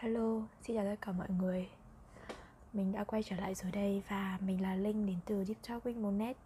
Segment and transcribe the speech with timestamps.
[0.00, 1.68] Hello, xin chào tất cả mọi người.
[2.72, 5.86] Mình đã quay trở lại rồi đây và mình là Linh đến từ Deep Talk
[5.86, 6.36] with Monet.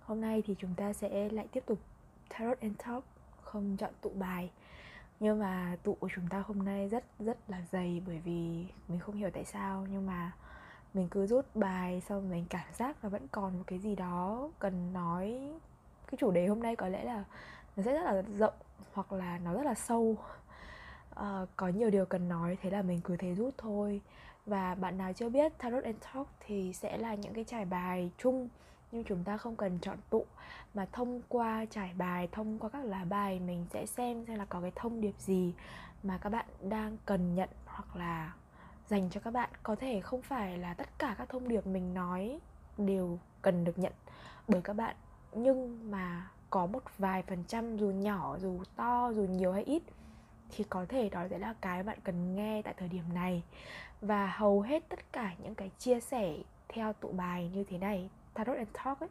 [0.00, 1.78] Hôm nay thì chúng ta sẽ lại tiếp tục
[2.28, 3.04] Tarot and Talk
[3.42, 4.50] không chọn tụ bài.
[5.20, 9.00] Nhưng mà tụ của chúng ta hôm nay rất rất là dày bởi vì mình
[9.00, 10.32] không hiểu tại sao Nhưng mà
[10.94, 14.50] mình cứ rút bài xong mình cảm giác là vẫn còn một cái gì đó
[14.58, 15.50] cần nói.
[16.06, 17.24] Cái chủ đề hôm nay có lẽ là
[17.76, 18.54] nó sẽ rất là rộng
[18.92, 20.16] hoặc là nó rất là sâu
[21.20, 24.00] uh, có nhiều điều cần nói thế là mình cứ thế rút thôi.
[24.46, 28.10] Và bạn nào chưa biết tarot and talk thì sẽ là những cái trải bài
[28.18, 28.48] chung
[28.92, 30.26] nhưng chúng ta không cần chọn tụ
[30.74, 34.44] mà thông qua trải bài thông qua các lá bài mình sẽ xem xem là
[34.44, 35.54] có cái thông điệp gì
[36.02, 38.32] mà các bạn đang cần nhận hoặc là
[38.88, 39.50] dành cho các bạn.
[39.62, 42.40] Có thể không phải là tất cả các thông điệp mình nói
[42.78, 43.92] đều cần được nhận
[44.48, 44.96] bởi các bạn
[45.32, 49.82] nhưng mà có một vài phần trăm dù nhỏ dù to dù nhiều hay ít
[50.50, 53.42] thì có thể đó sẽ là cái bạn cần nghe tại thời điểm này.
[54.00, 56.36] Và hầu hết tất cả những cái chia sẻ
[56.68, 59.08] theo tụ bài như thế này tarot and talk ấy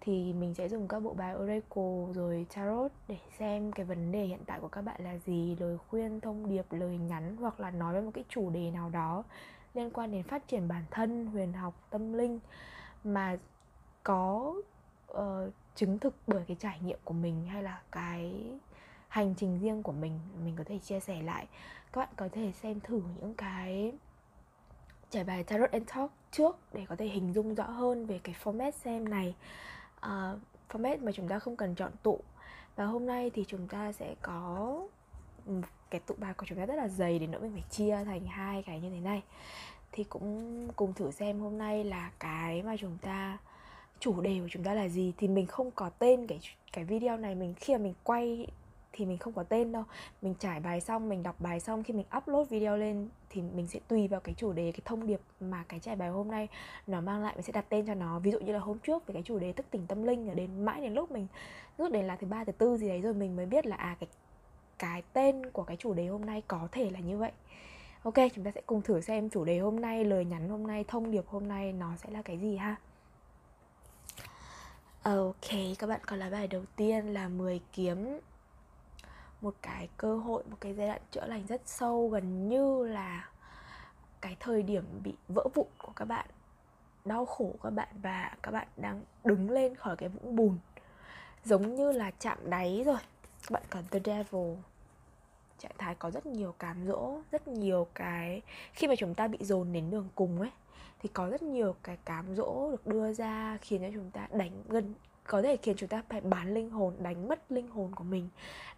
[0.00, 4.24] thì mình sẽ dùng các bộ bài oracle rồi tarot để xem cái vấn đề
[4.24, 7.70] hiện tại của các bạn là gì lời khuyên thông điệp lời nhắn hoặc là
[7.70, 9.24] nói về một cái chủ đề nào đó
[9.74, 12.38] liên quan đến phát triển bản thân huyền học tâm linh
[13.04, 13.36] mà
[14.02, 14.54] có
[15.12, 15.18] uh,
[15.74, 18.32] chứng thực bởi cái trải nghiệm của mình hay là cái
[19.16, 21.46] hành trình riêng của mình mình có thể chia sẻ lại.
[21.92, 23.92] Các bạn có thể xem thử những cái
[25.10, 28.34] trải bài tarot and talk trước để có thể hình dung rõ hơn về cái
[28.44, 29.34] format xem này.
[29.96, 30.38] Uh,
[30.70, 32.20] format mà chúng ta không cần chọn tụ.
[32.76, 34.80] Và hôm nay thì chúng ta sẽ có
[35.90, 38.26] cái tụ bài của chúng ta rất là dày đến nỗi mình phải chia thành
[38.26, 39.22] hai cái như thế này.
[39.92, 43.38] Thì cũng cùng thử xem hôm nay là cái mà chúng ta
[43.98, 45.12] chủ đề của chúng ta là gì.
[45.16, 46.40] Thì mình không có tên cái
[46.72, 47.34] cái video này.
[47.34, 48.46] Mình khi mà mình quay
[48.96, 49.84] thì mình không có tên đâu.
[50.22, 53.66] Mình trải bài xong mình đọc bài xong khi mình upload video lên thì mình
[53.66, 56.48] sẽ tùy vào cái chủ đề cái thông điệp mà cái trải bài hôm nay
[56.86, 58.18] nó mang lại mình sẽ đặt tên cho nó.
[58.18, 60.64] Ví dụ như là hôm trước về cái chủ đề thức tỉnh tâm linh đến
[60.64, 61.26] mãi đến lúc mình
[61.78, 63.96] rút đến là thứ ba thứ tư gì đấy rồi mình mới biết là à
[64.00, 64.08] cái
[64.78, 67.32] cái tên của cái chủ đề hôm nay có thể là như vậy.
[68.02, 70.84] Ok chúng ta sẽ cùng thử xem chủ đề hôm nay lời nhắn hôm nay
[70.88, 72.76] thông điệp hôm nay nó sẽ là cái gì ha.
[75.02, 78.18] Ok, các bạn còn là bài đầu tiên là 10 kiếm
[79.46, 83.28] một cái cơ hội, một cái giai đoạn chữa lành rất sâu, gần như là
[84.20, 86.26] cái thời điểm bị vỡ vụn của các bạn,
[87.04, 90.58] đau khổ các bạn và các bạn đang đứng lên khỏi cái vũng bùn.
[91.44, 92.98] Giống như là chạm đáy rồi.
[93.42, 94.56] Các bạn cần the devil.
[95.58, 98.42] Trạng thái có rất nhiều cám dỗ, rất nhiều cái,
[98.72, 100.50] khi mà chúng ta bị dồn đến đường cùng ấy,
[100.98, 104.62] thì có rất nhiều cái cám dỗ được đưa ra khiến cho chúng ta đánh
[104.68, 104.94] gần
[105.26, 108.28] có thể khiến chúng ta phải bán linh hồn đánh mất linh hồn của mình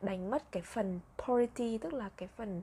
[0.01, 2.63] đánh mất cái phần purity tức là cái phần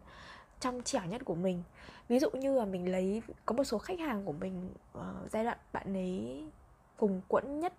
[0.60, 1.64] trong trẻo nhất của mình.
[2.10, 5.44] Ví dụ như là mình lấy có một số khách hàng của mình uh, giai
[5.44, 6.46] đoạn bạn ấy
[6.98, 7.74] cùng quẫn nhất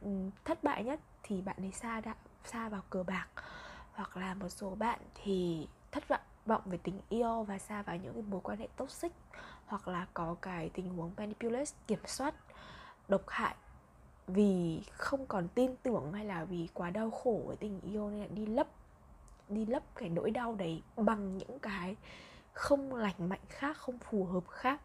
[0.00, 3.28] um, thất bại nhất thì bạn ấy xa đã xa vào cờ bạc.
[3.92, 7.96] Hoặc là một số bạn thì thất vọng vọng về tình yêu và xa vào
[7.96, 9.12] những cái mối quan hệ toxic.
[9.66, 12.34] Hoặc là có cái tình huống manipulate kiểm soát
[13.08, 13.54] độc hại
[14.32, 18.20] vì không còn tin tưởng hay là vì quá đau khổ với tình yêu nên
[18.20, 18.66] là đi lấp
[19.48, 21.96] đi lấp cái nỗi đau đấy bằng những cái
[22.52, 24.80] không lành mạnh khác không phù hợp khác.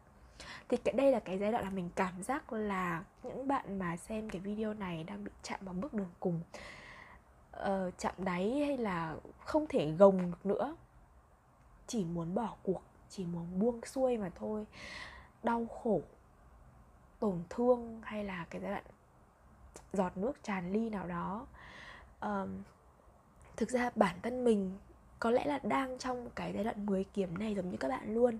[0.69, 3.97] Thì cái đây là cái giai đoạn là mình cảm giác là những bạn mà
[3.97, 6.41] xem cái video này đang bị chạm vào bước đường cùng
[7.57, 10.75] uh, chạm đáy hay là không thể gồng được nữa.
[11.87, 14.65] Chỉ muốn bỏ cuộc chỉ muốn buông xuôi mà thôi.
[15.43, 16.01] Đau khổ
[17.19, 18.83] tổn thương hay là cái giai đoạn
[19.95, 21.47] giọt nước tràn ly nào đó.
[22.21, 22.49] Um,
[23.57, 24.77] thực ra bản thân mình
[25.19, 28.13] có lẽ là đang trong cái giai đoạn mới kiếm này giống như các bạn
[28.15, 28.39] luôn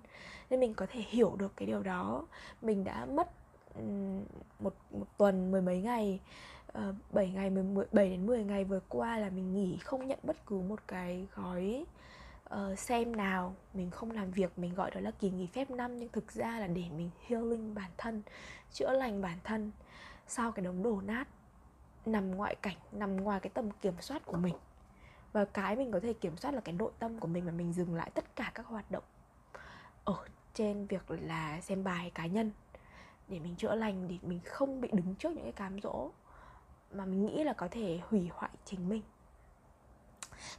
[0.50, 2.26] nên mình có thể hiểu được cái điều đó.
[2.62, 3.30] Mình đã mất
[4.60, 6.20] một một tuần mười mấy ngày
[6.68, 10.08] ờ, uh, 7 ngày 10, 7 đến 10 ngày vừa qua là mình nghỉ không
[10.08, 11.86] nhận bất cứ một cái gói
[12.54, 13.56] uh, xem nào.
[13.74, 16.60] Mình không làm việc mình gọi đó là kỳ nghỉ phép năm nhưng thực ra
[16.60, 18.22] là để mình healing bản thân
[18.74, 19.72] chữa lành bản thân
[20.28, 21.28] sau cái đống đổ nát
[22.08, 24.56] nằm ngoại cảnh, nằm ngoài cái tầm kiểm soát của mình.
[25.34, 27.74] Và cái mình có thể kiểm soát là cái nội tâm của mình mà mình
[27.74, 29.04] dừng lại tất cả các hoạt động
[30.04, 30.18] ở
[30.54, 32.52] trên việc là xem bài cá nhân
[33.28, 36.10] để mình chữa lành, để mình không bị đứng trước những cái cám dỗ
[36.92, 39.02] mà mình nghĩ là có thể hủy hoại chính mình.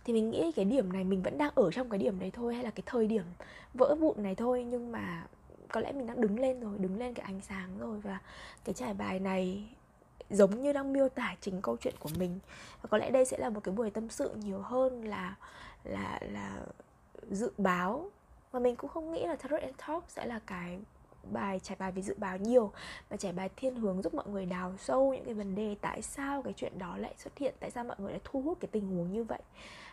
[0.04, 2.54] Thì mình nghĩ cái điểm này, mình vẫn đang ở trong cái điểm đấy thôi
[2.54, 3.24] hay là cái thời điểm
[3.74, 5.26] vỡ vụn này thôi, nhưng mà
[5.68, 8.18] có lẽ mình đang đứng lên rồi, đứng lên cái ánh sáng rồi và
[8.64, 9.68] cái trải bài này
[10.30, 12.38] giống như đang miêu tả chính câu chuyện của mình.
[12.82, 15.34] Và có lẽ đây sẽ là một cái buổi tâm sự nhiều hơn là
[15.84, 16.56] là là
[17.30, 18.10] dự báo.
[18.52, 20.78] Mà mình cũng không nghĩ là Tarot and Talk sẽ là cái
[21.32, 22.72] bài trải bài về dự báo nhiều
[23.08, 26.02] và trải bài thiên hướng giúp mọi người đào sâu những cái vấn đề tại
[26.02, 28.68] sao cái chuyện đó lại xuất hiện, tại sao mọi người lại thu hút cái
[28.72, 29.42] tình huống như vậy,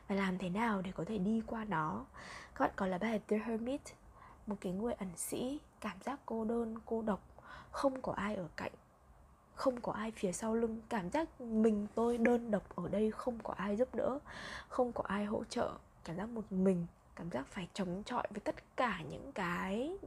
[0.08, 2.06] và làm thế nào để có thể đi qua nó.
[2.56, 3.82] Các bạn còn là bài The Hermit,
[4.48, 7.22] một cái người ẩn sĩ, cảm giác cô đơn, cô độc,
[7.72, 8.72] không có ai ở cạnh
[9.56, 10.82] không có ai phía sau lưng.
[10.90, 14.20] Cảm giác mình, tôi đơn độc ở đây không có ai giúp đỡ,
[14.68, 15.72] không có ai hỗ trợ.
[16.04, 16.86] Cảm giác một mình,
[17.16, 19.98] cảm giác phải chống chọi với tất cả những cái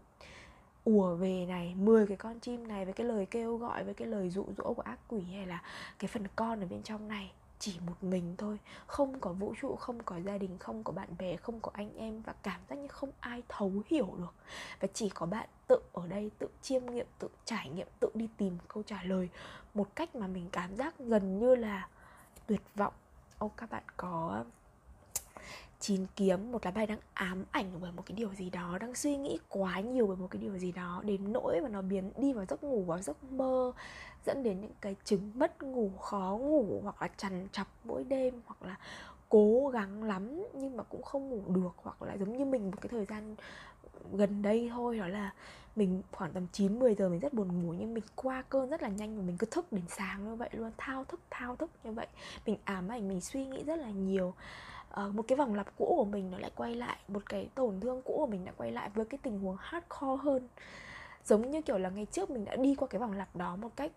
[0.84, 4.08] ùa về này 10 cái con chim này, với cái lời kêu gọi, với cái
[4.08, 5.62] lời dụ dỗ của ác quỷ hay là
[5.99, 7.32] cái phần con ở bên trong này
[7.66, 8.58] chỉ một mình thôi.
[8.86, 11.96] Không có vũ trụ, không có gia đình, không có bạn bè, không có anh
[11.96, 14.34] em và cảm giác như không ai thấu hiểu được.
[14.80, 18.28] Và chỉ có bạn tự ở đây, tự chiêm nghiệm, tự trải nghiệm, tự đi
[18.36, 19.28] tìm câu trả lời.
[19.74, 21.88] Một cách mà mình cảm giác gần như là
[22.46, 22.94] tuyệt vọng.
[23.38, 24.44] Ô, các bạn có
[25.81, 28.94] chín kiếm một lá bài đang ám ảnh bởi một cái điều gì đó đang
[28.94, 32.12] suy nghĩ quá nhiều bởi một cái điều gì đó đến nỗi mà nó biến
[32.16, 33.72] đi vào giấc ngủ vào giấc mơ
[34.26, 38.34] dẫn đến những cái chứng mất ngủ khó ngủ hoặc là trằn trọc mỗi đêm
[38.46, 38.76] hoặc là
[39.28, 42.76] cố gắng lắm nhưng mà cũng không ngủ được hoặc là giống như mình một
[42.81, 43.37] cái thời gian
[44.12, 45.32] gần đây thôi đó là
[45.76, 48.82] mình khoảng tầm 9 10 giờ mình rất buồn ngủ nhưng mình qua cơn rất
[48.82, 51.70] là nhanh và mình cứ thức đến sáng như vậy luôn, thao thức thao thức
[51.84, 52.06] như vậy.
[52.46, 54.34] Mình ám ảnh, mình suy nghĩ rất là nhiều
[55.00, 57.81] uh, một cái vòng lặp cũ của mình nó lại quay lại một cái tổn
[57.81, 60.49] thương cũ của mình đã quay lại với cái tình huống hardcore hơn.
[61.25, 63.77] Giống như kiểu là ngày trước mình đã đi qua cái vòng lặp đó một
[63.77, 63.93] cách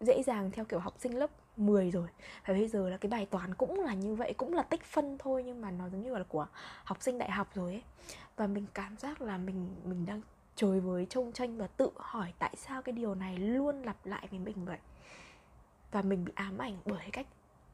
[0.00, 2.08] dễ dàng theo kiểu học sinh lớp 10 rồi.
[2.46, 5.18] Và bây giờ là cái bài toán cũng là như vậy cũng là tích phân
[5.18, 6.46] thôi nhưng mà nó giống như là của
[6.84, 7.82] học sinh đại học rồi ấy.
[8.36, 10.20] Và mình cảm giác là mình mình đang
[10.56, 14.26] trồi với trông tranh và tự hỏi tại sao cái điều này luôn lặp lại
[14.30, 14.78] với mình vậy.
[15.90, 17.26] Và mình bị ám ảnh bởi cái cách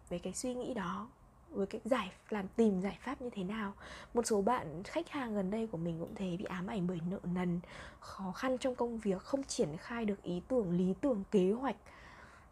[0.08, 1.08] về cái suy nghĩ đó
[1.50, 3.72] với cái giải, làm tìm giải pháp như thế nào.
[4.14, 7.00] Một số bạn khách hàng gần đây của mình cũng thế, bị ám ảnh bởi
[7.10, 7.60] nợ nần,
[8.00, 11.76] khó khăn trong công việc, không triển khai được ý tưởng, lý tưởng, kế hoạch.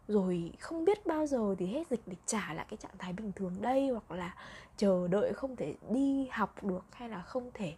[0.07, 3.31] Rồi không biết bao giờ thì hết dịch để trả lại cái trạng thái bình
[3.35, 4.35] thường đây, hoặc là
[4.77, 7.75] chờ đợi không thể đi học được, hay là không thể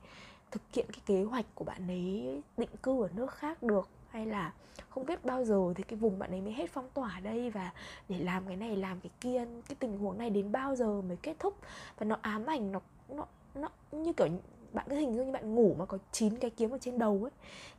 [0.51, 4.25] thực hiện cái kế hoạch của bạn ấy, định cư ở nước khác được hay
[4.25, 4.53] là
[4.89, 7.71] không biết bao giờ thì cái vùng bạn ấy mới hết phong tỏa đây và
[8.09, 11.17] để làm cái này, làm cái kia, cái tình huống này đến bao giờ mới
[11.17, 11.55] kết thúc?
[11.97, 12.79] Và nó ám ảnh, nó
[13.09, 13.25] nó
[13.55, 14.27] nó như kiểu
[14.73, 17.19] bạn cứ hình dung như bạn ngủ mà có chín cái kiếm ở trên đầu
[17.23, 17.31] ấy.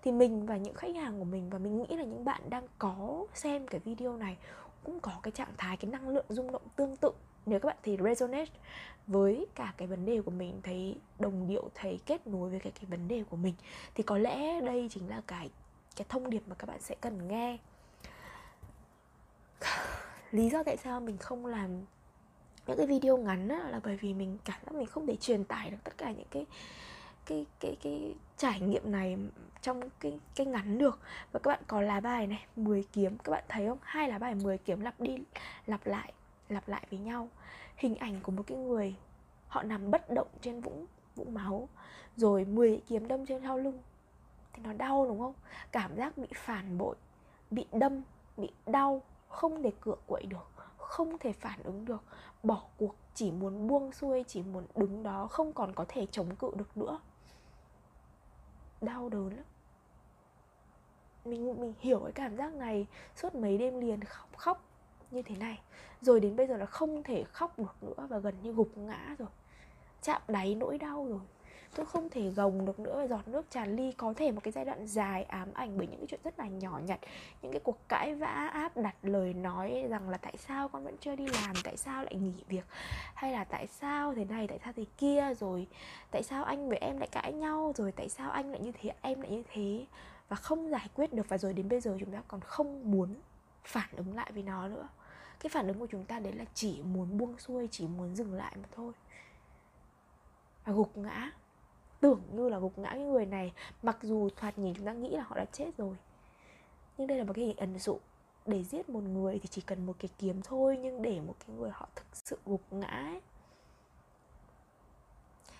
[0.02, 2.66] Thì mình và những khách hàng của mình và mình nghĩ là những bạn đang
[2.78, 4.36] có xem cái video này
[4.84, 7.10] cũng có cái trạng thái, cái năng lượng rung động tương tự.
[7.46, 8.52] Nếu các bạn thì resonate
[9.06, 12.72] với cả cái vấn đề của mình, thấy đồng điệu, thấy kết nối với cái
[12.72, 13.54] cái vấn đề của mình,
[13.94, 15.50] thì có lẽ đây chính là cái
[15.96, 17.58] cái thông điệp mà các bạn sẽ cần nghe.
[20.30, 21.70] Lý do tại sao mình không làm
[22.66, 25.44] những cái video ngắn á, là bởi vì mình cảm giác mình không thể truyền
[25.44, 26.46] tải được tất cả những cái
[27.26, 29.16] cái cái cái trải nghiệm này
[29.62, 30.98] trong cái cái ngắn được.
[31.32, 33.18] Và các bạn có lá bài này 10 kiếm.
[33.18, 33.78] Các bạn thấy không?
[33.82, 35.18] Hai lá bài 10 kiếm lặp đi
[35.66, 36.12] lặp lại
[36.48, 37.28] lặp lại với nhau.
[37.76, 38.94] Hình ảnh của một cái người
[39.48, 40.86] họ nằm bất động trên vũng
[41.16, 41.68] vũng máu
[42.16, 43.78] rồi 10 kiếm đâm trên sau lưng
[44.62, 45.34] nó đau, đúng không?
[45.72, 46.96] Cảm giác bị phản bội,
[47.50, 48.02] bị đâm,
[48.36, 52.02] bị đau, không thể cựa quậy được, không thể phản ứng được.
[52.42, 56.36] Bỏ cuộc, chỉ muốn buông xuôi, chỉ muốn đứng đó, không còn có thể chống
[56.36, 57.00] cự được nữa.
[58.80, 59.44] Đau đớn lắm.
[61.24, 62.86] Mình mình hiểu cái cảm giác này
[63.16, 64.64] suốt mấy đêm liền khóc khóc
[65.10, 65.60] như thế này.
[66.00, 69.14] Rồi đến bây giờ là không thể khóc được nữa và gần như gục ngã
[69.18, 69.28] rồi.
[70.02, 71.20] Chạm đáy nỗi đau rồi
[71.74, 74.52] tôi không thể gồng được nữa và giọt nước tràn ly có thể một cái
[74.52, 77.00] giai đoạn dài ám ảnh bởi những cái chuyện rất là nhỏ nhặt,
[77.42, 80.96] những cái cuộc cãi vã áp đặt lời nói rằng là tại sao con vẫn
[81.00, 81.56] chưa đi làm?
[81.64, 82.64] Tại sao lại nghỉ việc?
[83.14, 84.46] Hay là tại sao thế này?
[84.46, 85.34] Tại sao thế kia?
[85.34, 85.66] Rồi
[86.10, 87.72] tại sao anh với em lại cãi nhau?
[87.76, 88.92] Rồi tại sao anh lại như thế?
[89.00, 89.86] Em lại như thế?
[90.28, 91.28] Và không giải quyết được.
[91.28, 93.14] Và rồi đến bây giờ chúng ta còn không muốn
[93.64, 94.88] phản ứng lại với nó nữa.
[95.40, 98.34] Cái phản ứng của chúng ta đấy là chỉ muốn buông xuôi, chỉ muốn dừng
[98.34, 98.92] lại mà thôi.
[100.64, 101.30] Và gục ngã
[102.00, 103.52] tưởng như là gục ngã cái người này
[103.82, 105.96] mặc dù thoạt nhìn chúng ta nghĩ là họ đã chết rồi.
[106.98, 107.98] Nhưng đây là một cái hình ẩn dụ.
[108.46, 111.56] Để giết một người thì chỉ cần một cái kiếm thôi nhưng để một cái
[111.56, 113.20] người họ thực sự gục ngã ấy,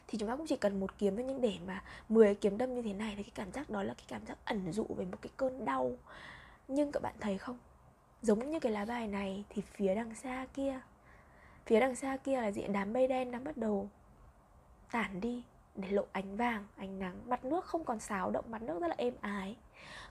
[0.08, 1.24] thì chúng ta cũng chỉ cần một kiếm thôi.
[1.28, 3.94] Nhưng để mà 10 kiếm đâm như thế này thì cái cảm giác đó là
[3.94, 5.92] cái cảm giác ẩn dụ về một cái cơn đau.
[6.68, 7.58] Nhưng các bạn thấy không?
[8.22, 10.80] Giống như cái lá bài này thì phía đằng xa kia
[11.66, 13.88] phía đằng xa kia là diện đám mây đen đang bắt đầu
[14.90, 15.42] tản đi
[15.74, 18.88] để lộ ánh vàng, ánh nắng, mặt nước không còn xáo động mặt nước rất
[18.88, 19.56] là êm ái.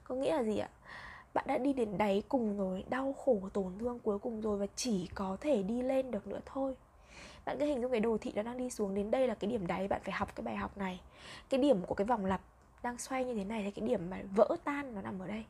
[0.04, 0.70] Có nghĩa là gì ạ?
[1.34, 4.68] Bạn đã đi đến đáy cùng rồi, đau khổ, tổn thương cuối cùng rồi và
[4.76, 6.76] chỉ có thể đi lên được nữa thôi.
[7.46, 9.50] Bạn cứ hình dung cái đồ thị nó đang đi xuống, đến đây là cái
[9.50, 11.02] điểm đáy, bạn phải học cái bài học này.
[11.50, 12.42] Cái điểm của cái vòng lặp
[12.84, 15.46] đang xoay như thế này thì cái điểm mà vỡ tan nó nằm ở đây.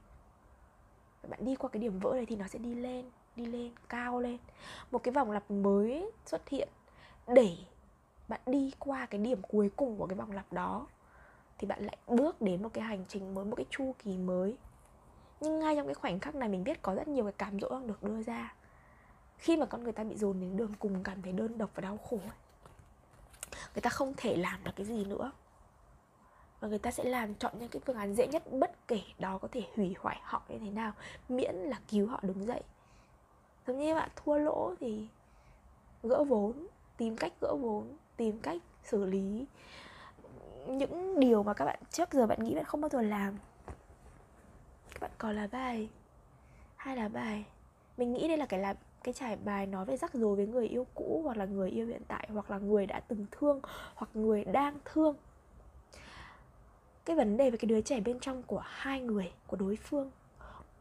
[1.30, 4.20] Bạn đi qua cái điểm vỡ này thì nó sẽ đi lên đi lên, cao
[4.20, 4.38] lên.
[4.92, 6.70] Một cái vòng lặp mới xuất hiện
[7.28, 7.56] để
[8.29, 10.88] bạn đi qua cái điểm cuối cùng của cái vòng lặp đó
[11.57, 14.57] thì bạn lại bước đến một cái hành trình mới một cái chu kỳ mới.
[15.41, 17.69] Nhưng ngay trong cái khoảnh khắc này mình biết có rất nhiều cái cám dỗ
[17.69, 18.53] đang được đưa ra.
[19.38, 21.81] Khi mà con người ta bị dồn đến đường cùng cảm thấy đơn độc và
[21.81, 22.38] đau khổ ấy,
[23.74, 25.31] người ta không thể làm được cái gì nữa.
[26.59, 29.38] Và người ta sẽ làm chọn những cái phương án dễ nhất bất kể đó
[29.38, 30.91] có thể hủy hoại họ như thế nào
[31.29, 32.62] miễn là cứu họ đứng dậy.
[33.67, 35.07] Giống như bạn thua lỗ thì
[36.03, 36.67] gỡ vốn
[36.98, 39.46] tìm cách gỡ vốn tìm cách xử lý
[40.68, 43.38] những điều mà các bạn trước giờ bạn nghĩ bạn không bao giờ làm.
[44.90, 45.90] Các bạn còn là bài
[46.76, 47.46] hay là bài.
[47.98, 50.68] Mình nghĩ đây là cái là cái trải bài nói về rắc rối với người
[50.68, 53.62] yêu cũ hoặc là người yêu hiện tại hoặc là người đã từng thương
[53.96, 55.16] hoặc người đang thương.
[57.06, 60.12] Cái vấn đề về cái đứa trẻ bên trong của hai người, của đối phương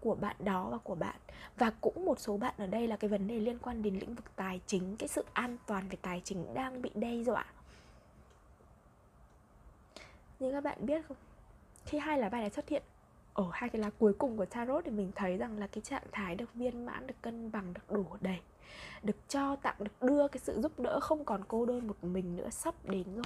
[0.01, 1.17] của bạn đó và của bạn.
[1.57, 4.15] Và cũng một số bạn ở đây là cái vấn đề liên quan đến lĩnh
[4.15, 7.47] vực tài chính, cái sự an toàn về tài chính đang bị đe dọa.
[10.39, 11.17] Như các bạn biết không?
[11.85, 12.83] Khi hai lá bài này xuất hiện,
[13.35, 16.03] ở hai cái lá cuối cùng của tarot thì mình thấy rằng là cái trạng
[16.13, 18.41] thái được viên mãn, được cân bằng, được đủ đầy,
[19.03, 22.37] được cho tặng, được đưa cái sự giúp đỡ không còn cô đơn một mình
[22.37, 23.25] nữa sắp đến rồi.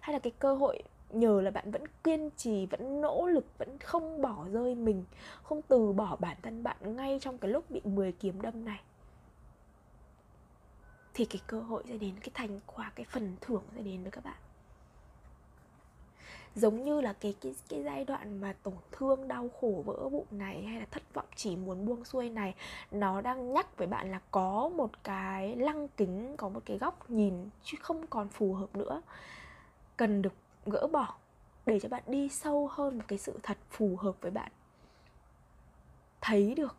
[0.00, 0.82] Hay là cái cơ hội
[1.12, 5.04] nhờ là bạn vẫn kiên trì, vẫn nỗ lực, vẫn không bỏ rơi mình,
[5.42, 8.80] không từ bỏ bản thân bạn ngay trong cái lúc bị 10 kiếm đâm này.
[11.14, 14.10] Thì cái cơ hội sẽ đến, cái thành quả, cái phần thưởng sẽ đến với
[14.10, 14.36] các bạn.
[16.54, 20.26] Giống như là cái cái cái giai đoạn mà tổn thương, đau khổ, vỡ bụng
[20.30, 22.54] này, hay là thất vọng, chỉ muốn buông xuôi này,
[22.90, 27.10] nó đang nhắc với bạn là có một cái lăng kính, có một cái góc
[27.10, 29.02] nhìn, chứ không còn phù hợp nữa.
[29.96, 30.32] Cần được
[30.66, 31.14] gỡ bỏ
[31.66, 34.52] để cho bạn đi sâu hơn một cái sự thật phù hợp với bạn.
[36.20, 36.76] Thấy được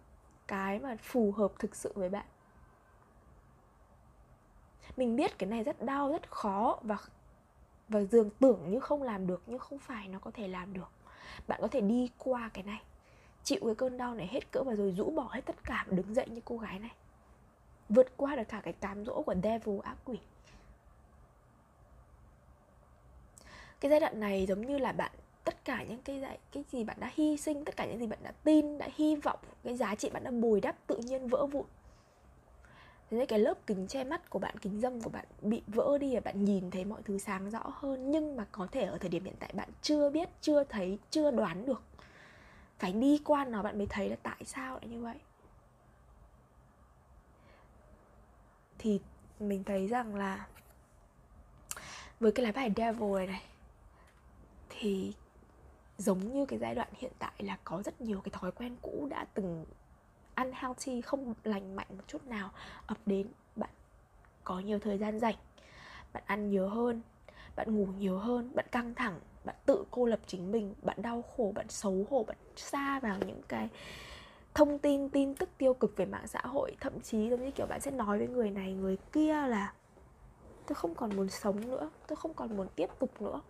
[0.48, 2.26] cái mà phù hợp thực sự với bạn.
[4.98, 6.98] Mình biết cái này rất đau, rất khó và
[7.90, 10.90] và dường tưởng như không làm được nhưng không phải nó có thể làm được.
[11.48, 12.82] Bạn có thể đi qua cái này.
[13.44, 16.14] Chịu cái cơn đau này hết cỡ và rồi rũ bỏ hết tất cả, đứng
[16.14, 16.92] dậy như cô gái này.
[17.90, 20.20] Vượt qua được cả cái cám dỗ của devil ác quỷ.
[23.84, 25.12] Cái giai đoạn này giống như là bạn,
[25.44, 28.08] tất cả những cái dạy, cái gì bạn đã hy sinh, tất cả những gì
[28.08, 31.28] bạn đã tin, đã hy vọng, cái giá trị bạn đã bồi đắp, tự nhiên
[31.28, 31.66] vỡ vụn.
[33.10, 35.98] Thế nên cái lớp kính che mắt của bạn, kính dâm của bạn bị vỡ
[35.98, 38.98] đi và bạn nhìn thấy mọi thứ sáng rõ hơn, nhưng mà có thể ở
[38.98, 41.82] thời điểm hiện tại bạn chưa biết, chưa thấy, chưa đoán được.
[42.80, 45.18] Phải đi qua nó bạn mới thấy là tại sao lại như vậy.
[48.78, 49.00] Thì
[49.40, 50.48] mình thấy rằng là
[52.20, 53.42] với cái lá bài devil này này
[54.84, 55.14] thì
[55.98, 59.08] giống như cái giai đoạn hiện tại là có rất nhiều cái thói quen cũ
[59.10, 59.66] đã từng
[60.36, 62.52] unhealthy không lành mạnh một chút nào,
[62.88, 63.70] ập đến bạn
[64.44, 65.36] có nhiều thời gian rảnh,
[66.14, 67.02] bạn ăn nhiều hơn,
[67.56, 71.22] bạn ngủ nhiều hơn, bạn căng thẳng, bạn tự cô lập chính mình, bạn đau
[71.22, 73.70] khổ, bạn xấu hổ, bạn xa vào những cái
[74.54, 76.76] thông tin tin tức tiêu cực về mạng xã hội.
[76.80, 79.74] Thậm chí giống như kiểu bạn sẽ nói với người này, người kia là,
[80.68, 83.42] tôi không còn muốn sống nữa, tôi không còn muốn tiếp tục nữa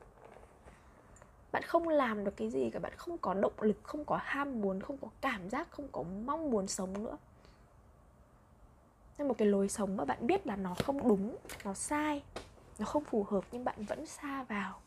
[1.54, 4.62] bạn không làm được cái gì cả, bạn không có động lực, không có ham
[4.62, 7.18] muốn, không có cảm giác, không có mong muốn sống nữa.
[9.18, 12.24] Nên một cái lối sống mà bạn biết là nó không đúng, nó sai,
[12.80, 14.80] nó không phù hợp nhưng bạn vẫn xa vào.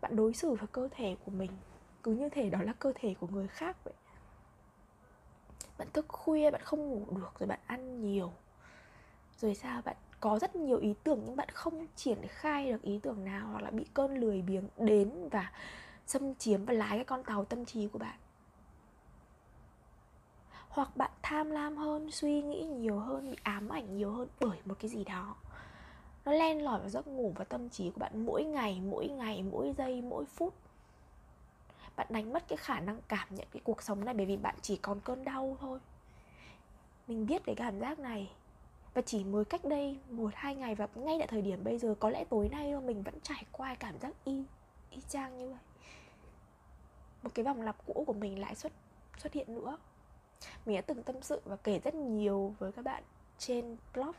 [0.00, 1.50] Bạn đối xử với cơ thể của mình
[2.02, 3.94] cứ như thể đó là cơ thể của người khác vậy.
[5.78, 8.32] Bạn thức khuya, bạn không ngủ được rồi bạn ăn nhiều.
[9.40, 12.98] Rồi sao bạn có rất nhiều ý tưởng nhưng bạn không triển khai được ý
[13.02, 15.52] tưởng nào, hoặc là bị cơn lười biếng đến và
[16.06, 18.18] xâm chiếm và lái cái con tàu tâm trí của bạn.
[20.68, 24.58] Hoặc bạn tham lam hơn, suy nghĩ nhiều hơn, bị ám ảnh nhiều hơn bởi
[24.64, 25.36] một cái gì đó.
[26.24, 29.42] Nó len lỏi vào giấc ngủ và tâm trí của bạn mỗi ngày mỗi ngày,
[29.42, 30.54] mỗi giây, mỗi phút.
[31.96, 34.54] Bạn đánh mất cái khả năng cảm nhận cái cuộc sống này bởi vì bạn
[34.62, 35.78] chỉ còn cơn đau thôi.
[37.08, 38.30] Mình biết cái cảm giác này
[38.94, 41.94] và chỉ mới cách đây một hai ngày và ngay tại thời điểm bây giờ
[42.00, 44.42] có lẽ tối nay mình vẫn trải qua cảm giác y
[44.90, 45.58] y chang như vậy.
[47.22, 48.72] Một cái vòng lặp cũ của mình lại xuất
[49.18, 49.78] xuất hiện nữa.
[50.66, 53.02] Mình đã từng tâm sự và kể rất nhiều với các bạn
[53.38, 54.12] trên blog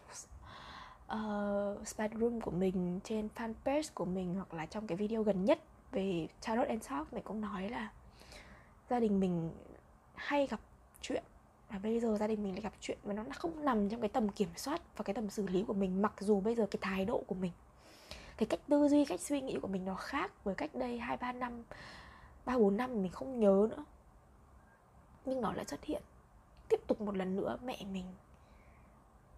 [1.08, 5.24] ờ, uh, Spad Room của mình trên fanpage của mình hoặc là trong cái video
[5.24, 5.60] gần nhất
[5.92, 7.14] về Tarot and Talk.
[7.14, 7.92] Mình cũng nói là
[8.90, 9.52] gia đình mình
[10.16, 10.60] hay gặp
[11.02, 11.24] chuyện
[11.70, 14.10] và bây giờ gia đình mình lại gặp chuyện mà nó không nằm trong cái
[14.10, 16.80] tầm kiểm soát và cái tầm xử lý của mình, mặc dù bây giờ cái
[16.82, 17.52] thái độ của mình,
[18.38, 21.18] cái cách tư duy, cách suy nghĩ của mình nó khác với cách đây hai,
[21.18, 21.64] ba năm,
[22.46, 23.86] ba, bốn năm mình không nhớ nữa.
[25.26, 26.04] Nhưng nó lại xuất hiện.
[26.70, 28.06] Tiếp tục một lần nữa, mẹ mình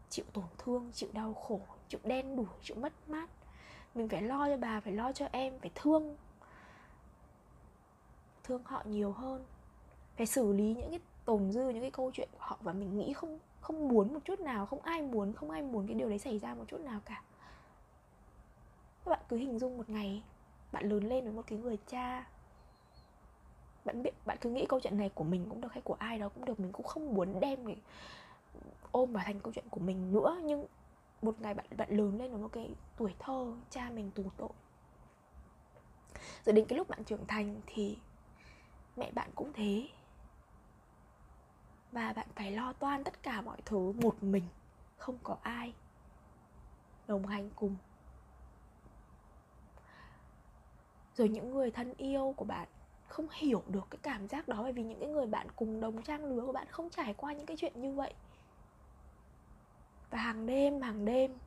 [0.10, 3.30] chịu tổn thương, chịu đau khổ, chịu đen đủi, chịu mất mát.
[3.96, 6.16] Mình phải lo cho bà, phải lo cho em, phải thương
[8.44, 9.46] thương họ nhiều hơn.
[10.18, 12.98] Phải xử lý những cái tồn dư những cái câu chuyện của họ và mình
[12.98, 16.10] nghĩ không không muốn một chút nào, không ai muốn, không ai muốn cái điều
[16.10, 17.24] đấy xảy ra một chút nào cả.
[19.06, 20.24] Các bạn cứ hình dung một ngày,
[20.72, 22.28] bạn lớn lên với một cái người cha,
[23.86, 26.20] bạn biết, bạn cứ nghĩ câu chuyện này của mình cũng được hay của ai
[26.20, 27.78] đó cũng được, mình cũng không muốn đem cái
[28.92, 30.66] ôm vào thành câu chuyện của mình nữa, nhưng
[31.22, 34.50] một ngày bạn bạn lớn lên với một cái tuổi thơ, cha mình tù tội.
[36.46, 37.98] Rồi đến cái lúc bạn trưởng thành thì
[38.96, 39.88] mẹ bạn cũng thế
[41.92, 44.44] và bạn phải lo toan tất cả mọi thứ một mình,
[44.98, 45.74] không có ai
[47.08, 47.76] đồng hành cùng.
[51.16, 52.68] Rồi những người thân yêu của bạn
[53.08, 56.02] không hiểu được cái cảm giác đó bởi vì những cái người bạn cùng đồng
[56.02, 58.14] trang lứa của bạn không trải qua những cái chuyện như vậy.
[60.10, 61.38] Và hàng đêm hàng đêm,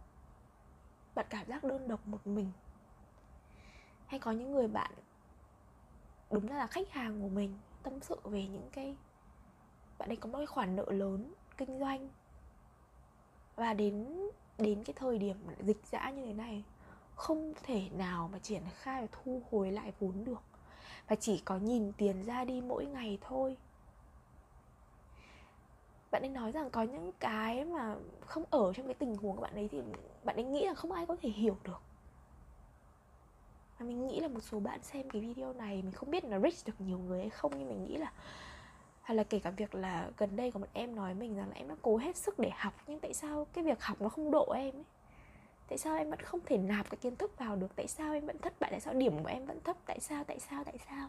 [1.14, 2.52] bạn cảm giác đơn độc một mình.
[4.06, 4.90] Hay có những người bạn
[6.30, 8.97] đúng là khách hàng của mình, tâm sự về những cái
[10.00, 12.09] bạn ấy có một cái khoản nợ lớn kinh doanh.
[13.57, 14.28] Và đến
[14.59, 16.64] đến cái thời điểm dịch dã như thế này,
[17.14, 20.42] không thể nào mà triển khai và thu hồi lại vốn được.
[21.09, 23.57] Và chỉ có nhìn tiền ra đi mỗi ngày thôi.
[26.11, 29.42] Bạn ấy nói rằng có những cái mà không ở trong cái tình huống của
[29.42, 29.83] bạn ấy thì
[30.25, 31.83] bạn ấy nghĩ là không ai có thể hiểu được.
[33.78, 36.38] Và mình nghĩ là một số bạn xem cái video này, mình không biết là
[36.38, 38.12] reach được nhiều người hay không, nhưng mình nghĩ là
[39.11, 41.55] hay là kể cả việc là gần đây có một em nói mình rằng là
[41.55, 44.31] em đã cố hết sức để học nhưng tại sao cái việc học nó không
[44.31, 44.85] độ em ấy?
[45.69, 47.76] Tại sao em vẫn không thể nạp cái kiến thức vào được?
[47.76, 48.71] Tại sao em vẫn thất bại?
[48.71, 49.76] Tại sao điểm của em vẫn thấp?
[49.87, 51.09] Tại sao tại sao tại sao?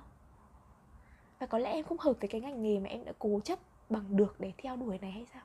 [1.39, 3.59] Và có lẽ em không hợp với cái ngành nghề mà em đã cố chấp
[3.89, 5.43] bằng được để theo đuổi này hay sao?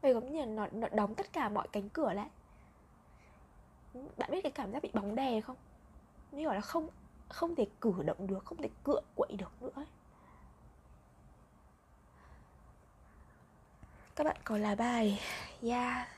[0.00, 2.28] Vậy giống như nó, nó đóng tất cả mọi cánh cửa lại.
[4.16, 5.56] Bạn biết cái cảm giác bị bóng đè không?
[6.32, 6.88] Như gọi là không
[7.32, 9.86] không thể cử động được không thể cựa quậy được nữa ấy.
[14.16, 15.20] các bạn có là bài
[15.62, 16.08] yeah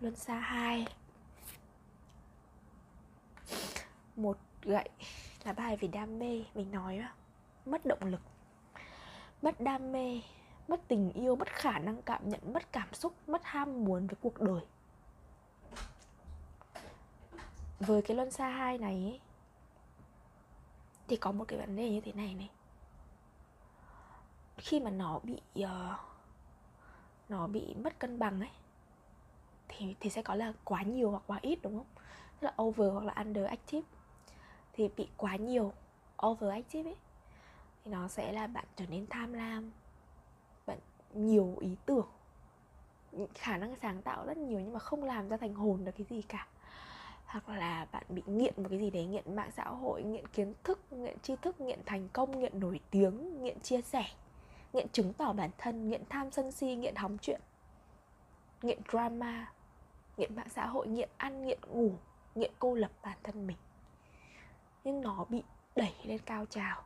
[0.00, 0.86] luân xa hai
[4.16, 4.88] một gậy
[5.44, 7.08] là bài về đam mê mình nói đó.
[7.66, 8.20] mất động lực
[9.42, 10.20] mất đam mê
[10.68, 14.16] mất tình yêu mất khả năng cảm nhận mất cảm xúc mất ham muốn với
[14.20, 14.60] cuộc đời
[17.80, 19.20] với cái luân xa hai này ấy,
[21.08, 22.50] thì có một cái vấn đề như thế này này.
[24.56, 25.68] Khi mà nó bị uh,
[27.28, 28.50] nó bị mất cân bằng ấy
[29.68, 32.02] thì thì sẽ có là quá nhiều hoặc quá ít đúng không?
[32.40, 33.88] Tức là over hoặc là under active
[34.72, 35.72] thì bị quá nhiều
[36.26, 36.96] over active ấy
[37.84, 39.70] thì nó sẽ là bạn trở nên tham lam
[40.66, 40.78] bạn
[41.14, 42.06] nhiều ý tưởng
[43.34, 46.06] khả năng sáng tạo rất nhiều nhưng mà không làm ra thành hồn được cái
[46.10, 46.46] gì cả
[47.28, 50.54] hoặc là bạn bị nghiện một cái gì đấy, nghiện mạng xã hội, nghiện kiến
[50.64, 54.04] thức, nghiện tri thức, nghiện thành công, nghiện nổi tiếng, nghiện chia sẻ,
[54.72, 57.40] nghiện chứng tỏ bản thân, nghiện tham sân si, nghiện hóng chuyện,
[58.62, 59.52] nghiện drama,
[60.16, 61.92] nghiện mạng xã hội, nghiện ăn, nghiện ngủ,
[62.34, 63.56] nghiện cô lập bản thân mình.
[64.84, 65.42] Nhưng nó bị
[65.76, 66.82] đẩy lên cao trào.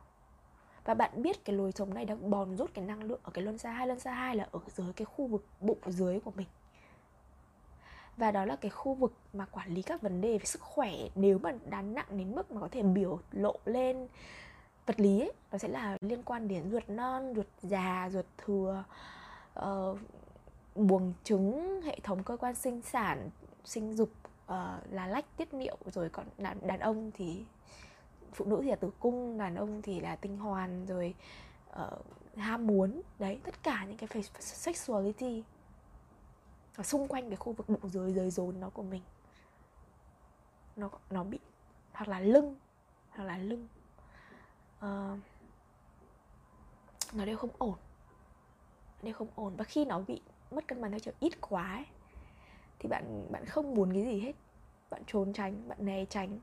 [0.85, 3.43] Và bạn biết cái lối sống này đang bòn rút cái năng lượng ở cái
[3.43, 6.31] luân xa hai, luân xa hai là ở dưới cái khu vực bụng dưới của
[6.31, 6.47] mình
[8.17, 10.91] và đó là cái khu vực mà quản lý các vấn đề về sức khỏe.
[11.15, 14.07] Nếu mà đã nặng đến mức mà có thể biểu lộ lên
[14.85, 18.83] vật lý ấy, nó sẽ là liên quan đến ruột non ruột già ruột thừa
[19.59, 19.97] uh,
[20.75, 23.29] buồng trứng hệ thống cơ quan sinh sản
[23.65, 24.09] sinh dục
[24.45, 27.43] ờ, uh, là lách tiết niệu rồi còn đàn, đàn ông thì
[28.33, 31.15] phụ nữ thì là tử cung đàn ông thì là tinh hoàn rồi
[31.69, 32.05] uh,
[32.37, 33.01] ham muốn.
[33.19, 35.43] Đấy tất cả những cái sexuality
[36.75, 39.01] ở xung quanh cái khu vực bụng dưới dưới rốn nó của mình
[40.75, 41.39] nó nó bị
[41.91, 42.55] hoặc là lưng
[43.09, 43.67] hoặc là lưng
[44.77, 45.19] uh,
[47.13, 47.75] nó đều không ổn
[49.03, 49.55] đều không ổn.
[49.55, 51.85] Và khi nó bị mất cân bằng theo chiều ít quá ấy,
[52.79, 54.33] thì bạn bạn không muốn cái gì hết.
[54.89, 56.39] Bạn trốn tránh bạn né tránh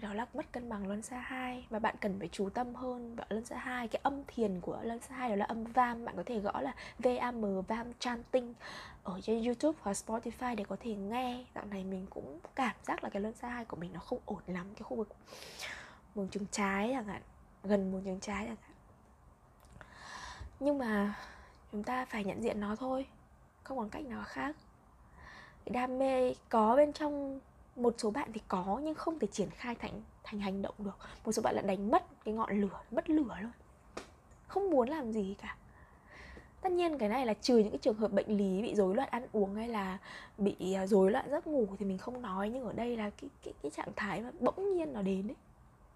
[0.00, 1.66] đó là mất cân bằng luân xa hai.
[1.70, 3.88] Và bạn cần phải chú tâm hơn vào luân xa hai.
[3.88, 6.04] Cái âm thiền của luân xa hai đó là âm vam.
[6.04, 8.54] Bạn có thể gõ là vam vam chanting
[9.02, 11.44] ở trên youtube hoặc spotify để có thể nghe.
[11.54, 14.18] Dạo này mình cũng cảm giác là cái luân xa hai của mình nó không
[14.24, 14.66] ổn lắm.
[14.74, 15.08] Cái khu vực
[16.14, 17.22] buồng trứng trái chẳng hạn.
[17.64, 18.74] Gần buồng trứng trái chẳng hạn.
[20.60, 21.14] Nhưng mà
[21.72, 23.06] chúng ta phải nhận diện nó thôi.
[23.64, 24.56] Không còn cách nào khác.
[25.66, 27.40] Đam mê có bên trong
[27.78, 30.98] một số bạn thì có nhưng không thể triển khai thành thành hành động được.
[31.24, 33.52] Một số bạn lại đánh mất cái ngọn lửa, mất lửa luôn.
[34.46, 35.56] Không muốn làm gì cả.
[36.60, 39.08] Tất nhiên cái này là trừ những cái trường hợp bệnh lý bị rối loạn
[39.10, 39.98] ăn uống hay là
[40.38, 42.50] bị à, rối loạn giấc ngủ thì mình không nói.
[42.50, 45.36] Nhưng ở đây là cái cái cái trạng thái mà bỗng nhiên nó đến ấy.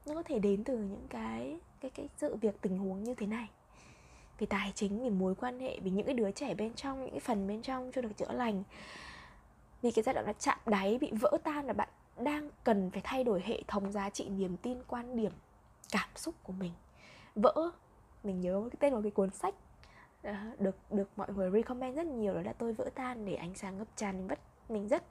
[0.07, 3.27] Nó có thể đến từ những cái cái cái sự việc tình huống như thế
[3.27, 3.49] này.
[4.39, 7.11] Vì tài chính vì mối quan hệ vì những cái đứa trẻ bên trong, những
[7.11, 8.63] cái phần bên trong chưa được chữa lành
[9.83, 13.01] vì cái giai đoạn nó chạm đáy, bị vỡ tan là bạn đang cần phải
[13.05, 15.33] thay đổi hệ thống giá trị niềm tin, quan điểm,
[15.91, 16.73] cảm xúc của mình.
[17.35, 17.71] Vỡ,
[18.25, 19.55] mình nhớ cái tên của cái cuốn sách
[20.23, 23.55] ờ, được được mọi người recommend rất nhiều, đó là tôi vỡ tan để ánh
[23.55, 24.17] sáng ngập tràn.
[24.17, 25.03] Mình rất mình rất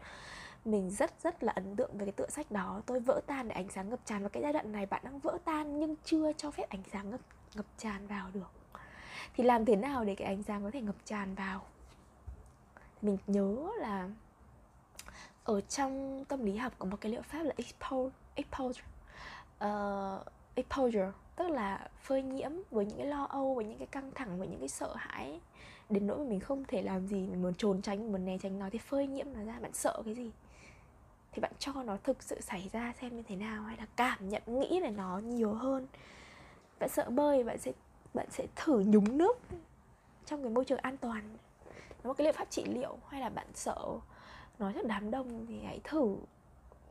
[0.65, 3.55] mình rất rất là ấn tượng về cái tựa sách đó, tôi vỡ tan để
[3.55, 4.23] ánh sáng ngập tràn.
[4.23, 7.09] Và cái giai đoạn này bạn đang vỡ tan nhưng chưa cho phép ánh sáng
[7.09, 7.21] ngập
[7.55, 8.51] ngập tràn vào được.
[9.35, 11.61] Thì làm thế nào để cái ánh sáng có thể ngập tràn vào?
[13.01, 14.09] Mình nhớ là
[15.43, 18.81] ở trong tâm lý học có một cái liệu pháp là exposure, exposure,
[19.65, 20.25] uh,
[20.55, 24.39] exposure tức là phơi nhiễm với những cái lo âu với những cái căng thẳng
[24.39, 25.39] với những cái sợ hãi.
[25.89, 28.37] Đến nỗi mà mình không thể làm gì mình muốn trốn tránh mình muốn né
[28.37, 29.59] tránh nó thì phơi nhiễm nó ra.
[29.61, 30.31] Bạn sợ cái gì?
[31.31, 34.29] Thì bạn cho nó thực sự xảy ra xem như thế nào hay là cảm
[34.29, 35.87] nhận nghĩ về nó nhiều hơn.
[36.79, 37.71] Bạn sợ bơi bạn sẽ
[38.13, 39.39] bạn sẽ thử nhúng nước
[40.25, 41.37] trong cái môi trường an toàn.
[42.03, 43.85] Nó một cái liệu pháp trị liệu hay là bạn sợ
[44.61, 46.15] nói trước đám đông thì hãy thử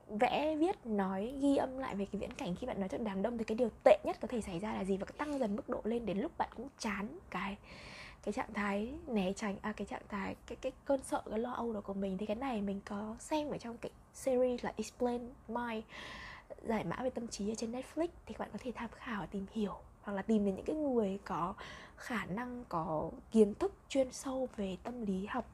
[0.09, 3.23] vẽ viết, nói, ghi âm lại về cái viễn cảnh khi bạn nói trước đám
[3.23, 5.57] đông thì cái điều tệ nhất có thể xảy ra là gì và tăng dần
[5.57, 7.57] mức độ lên đến lúc bạn cũng chán cái
[8.23, 11.53] cái trạng thái né tránh à cái trạng thái, cái cái cơn sợ, cái lo
[11.53, 12.19] âu đó của mình.
[12.19, 15.83] Thì cái này mình có xem ở trong cái series là explain my
[16.63, 19.27] giải mã về tâm trí ở trên Netflix thì các bạn có thể tham khảo,
[19.27, 21.55] tìm hiểu hoặc là tìm đến những cái người có
[21.97, 25.45] khả năng, có kiến thức chuyên sâu về tâm lý học,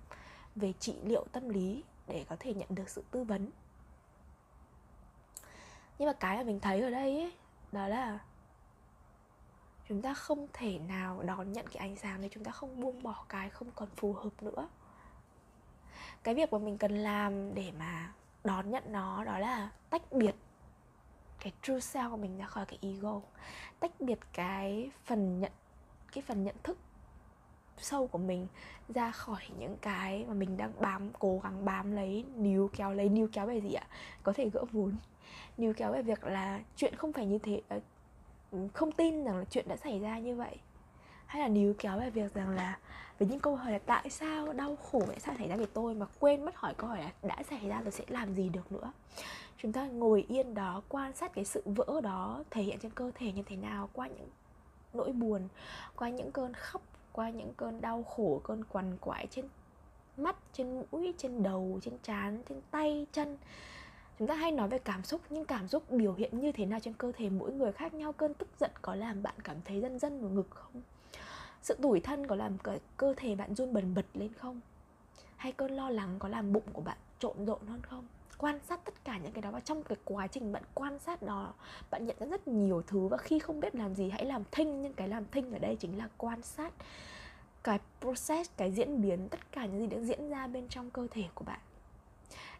[0.55, 3.51] về trị liệu tâm lý để có thể nhận được sự tư vấn.
[5.99, 7.33] Nhưng mà cái mà mình thấy ở đây ấy,
[7.73, 8.19] đó là
[9.88, 13.03] chúng ta không thể nào đón nhận cái ánh sáng này chúng ta không buông
[13.03, 14.69] bỏ cái không còn phù hợp nữa.
[16.23, 18.12] Cái việc mà mình cần làm để mà
[18.45, 20.35] đón nhận nó đó là tách biệt
[21.40, 23.21] cái true self của mình ra khỏi cái ego
[23.81, 25.53] tách biệt cái phần nhận
[26.12, 26.79] cái phần nhận thức
[27.79, 28.47] sâu của mình
[28.89, 33.09] ra khỏi những cái mà mình đang bám, cố gắng bám lấy, níu kéo lấy,
[33.09, 33.87] níu kéo về gì ạ?
[34.23, 34.97] Có thể gỡ vốn.
[35.59, 37.81] Níu kéo về việc là chuyện không phải như thế ờ,
[38.75, 40.57] không tin rằng là chuyện đã xảy ra như vậy.
[41.27, 42.79] Hay là níu kéo về việc rằng là
[43.19, 45.95] với những câu hỏi là tại sao đau khổ tại sao xảy ra với tôi
[45.95, 48.73] mà quên mất hỏi câu hỏi là đã xảy ra tôi sẽ làm gì được
[48.73, 48.93] nữa?
[49.59, 53.11] Chúng ta ngồi yên đó, quan sát cái sự vỡ đó, thể hiện trên cơ
[53.15, 54.29] thể như thế nào, qua những
[54.95, 55.49] nỗi buồn,
[55.97, 56.83] qua những cơn khóc
[57.17, 59.45] qua những cơn đau khổ cơn quằn quại trên
[60.17, 63.37] mắt trên mũi trên đầu trên trán trên tay chân.
[64.19, 66.81] Chúng ta hay nói về cảm xúc nhưng cảm xúc biểu hiện như thế nào
[66.81, 68.13] trên cơ thể mỗi người khác nhau?
[68.13, 70.83] Cơn tức giận có làm bạn cảm thấy dân dân vào ngực không?
[71.63, 74.61] Sự tủi thân có làm cơ, cơ thể bạn run bần bật lên không?
[75.37, 78.07] Hay cơn lo lắng có làm bụng của bạn trộn rộn hơn không?
[78.38, 81.22] Quan sát tất cả những cái đó và trong cái quá trình bạn quan sát
[81.22, 81.55] đó
[81.90, 84.83] bạn nhận ra rất nhiều thứ và khi không biết làm gì, hãy làm thinh.
[84.83, 86.72] Nhưng cái làm thinh ở đây chính là quan sát
[87.64, 91.07] cái process, cái diễn biến, tất cả những gì đang diễn ra bên trong cơ
[91.11, 91.61] thể của bạn.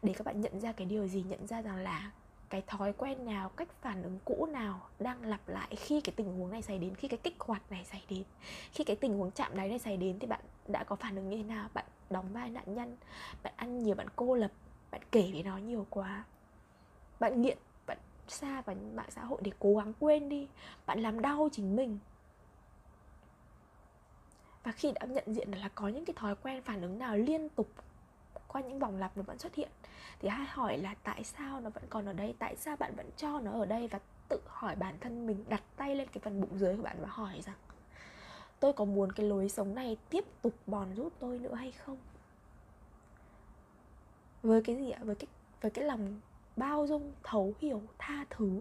[0.02, 2.10] Để các bạn nhận ra cái điều gì, nhận ra rằng là
[2.50, 6.38] cái thói quen nào, cách phản ứng cũ nào đang lặp lại khi cái tình
[6.38, 8.24] huống này xảy đến, khi cái kích hoạt này xảy đến,
[8.72, 11.28] khi cái tình huống chạm đáy này xảy đến thì bạn đã có phản ứng
[11.28, 11.68] như thế nào?
[11.74, 12.96] Bạn đóng vai nạn nhân,
[13.42, 14.50] bạn ăn nhiều, bạn cô lập
[14.96, 16.24] bạn kể với nó nhiều quá.
[17.20, 20.48] Bạn nghiện, bạn xa vào mạng xã hội để cố gắng quên đi.
[20.87, 21.98] Bạn làm đau chính mình.
[24.62, 27.48] Và khi đã nhận diện là có những cái thói quen phản ứng nào liên
[27.48, 27.68] tục
[28.48, 29.70] qua những vòng lặp nó vẫn xuất hiện,
[30.20, 33.11] thì hãy hỏi là tại sao nó vẫn còn ở đây, tại sao bạn vẫn
[33.16, 33.88] cho nó ở đây?
[33.88, 36.96] Và tự hỏi bản thân mình, đặt tay lên cái phần bụng dưới của bạn
[37.00, 37.56] và hỏi rằng,
[38.61, 41.96] tôi có muốn cái lối sống này tiếp tục bòn rút tôi nữa hay không?
[44.46, 45.00] Với cái gì ạ?
[45.02, 45.26] Với cái
[45.61, 46.20] với cái lòng
[46.56, 48.61] bao dung, thấu hiểu, tha thứ.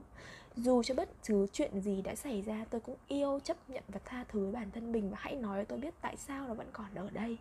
[0.55, 3.99] Dù cho bất cứ chuyện gì đã xảy ra, tôi cũng yêu chấp nhận và
[4.05, 5.09] tha thứ với bản thân mình.
[5.09, 7.37] Và hãy nói cho tôi biết tại sao nó vẫn còn ở đây.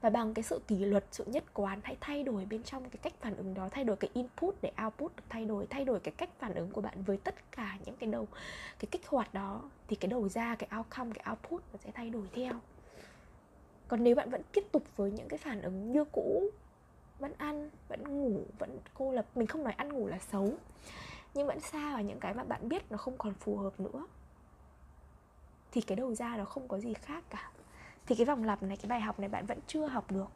[0.00, 2.98] Và bằng cái sự kỷ luật, sự nhất quán, hãy thay đổi bên trong cái
[3.02, 3.68] cách phản ứng đó.
[3.70, 5.66] Thay đổi cái input để output được thay đổi.
[5.70, 8.28] Thay đổi cái cách phản ứng của bạn với tất cả những cái đầu,
[8.78, 9.62] cái kích hoạt đó.
[9.88, 12.52] Thì cái đầu ra, cái outcome, cái output nó sẽ thay đổi theo.
[13.88, 16.50] Còn nếu bạn vẫn tiếp tục với những cái phản ứng như cũ
[17.18, 20.54] vẫn ăn, vẫn ngủ, vẫn cô lập, mình không nói ăn ngủ là xấu,
[21.34, 24.06] nhưng vẫn xa vào những cái mà bạn biết nó không còn phù hợp nữa.
[25.72, 27.50] Thì cái đầu ra nó không có gì khác cả.
[28.06, 30.28] Thì cái vòng lặp này, cái bài học này bạn vẫn chưa học được.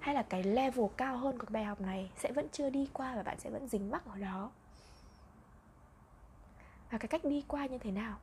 [0.00, 2.88] Hay là cái level cao hơn của cái bài học này sẽ vẫn chưa đi
[2.92, 4.50] qua và bạn sẽ vẫn dính mắc ở đó?
[6.90, 8.18] Và cái cách đi qua như thế nào?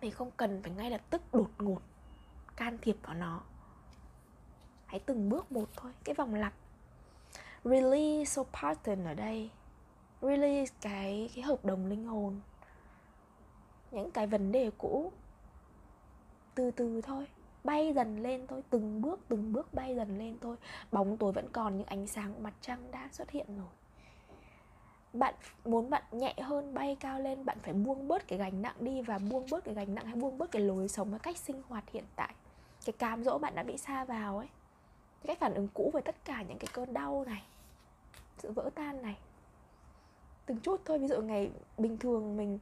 [0.00, 1.80] Mình không cần phải ngay lập tức đột ngột
[2.56, 3.40] can thiệp vào nó
[4.92, 6.52] hãy từng bước một thôi, cái vòng lặp.
[7.64, 9.50] Release so pattern ở đây.
[10.22, 12.40] Release cái cái hợp đồng linh hồn.
[13.90, 15.12] Những cái vấn đề cũ.
[16.54, 17.26] Từ từ thôi,
[17.64, 20.56] bay dần lên thôi, từng bước từng bước bay dần lên thôi.
[20.92, 23.72] Bóng tối vẫn còn nhưng ánh sáng của mặt trăng đã xuất hiện rồi.
[25.12, 28.76] Bạn muốn bạn nhẹ hơn, bay cao lên, bạn phải buông bớt cái gánh nặng
[28.80, 31.38] đi và buông bớt cái gánh nặng hay buông bớt cái lối sống cái cách
[31.38, 32.34] sinh hoạt hiện tại.
[32.84, 34.48] Cái cám dỗ bạn đã bị xa vào ấy
[35.22, 37.42] cái cách phản ứng cũ với tất cả những cái cơn đau này
[38.38, 39.16] sự vỡ tan này.
[40.46, 42.58] Từng chút thôi ví dụ ngày bình thường mình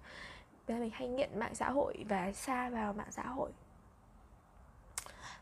[0.69, 3.51] mình hay nghiện mạng xã hội và xa vào mạng xã hội.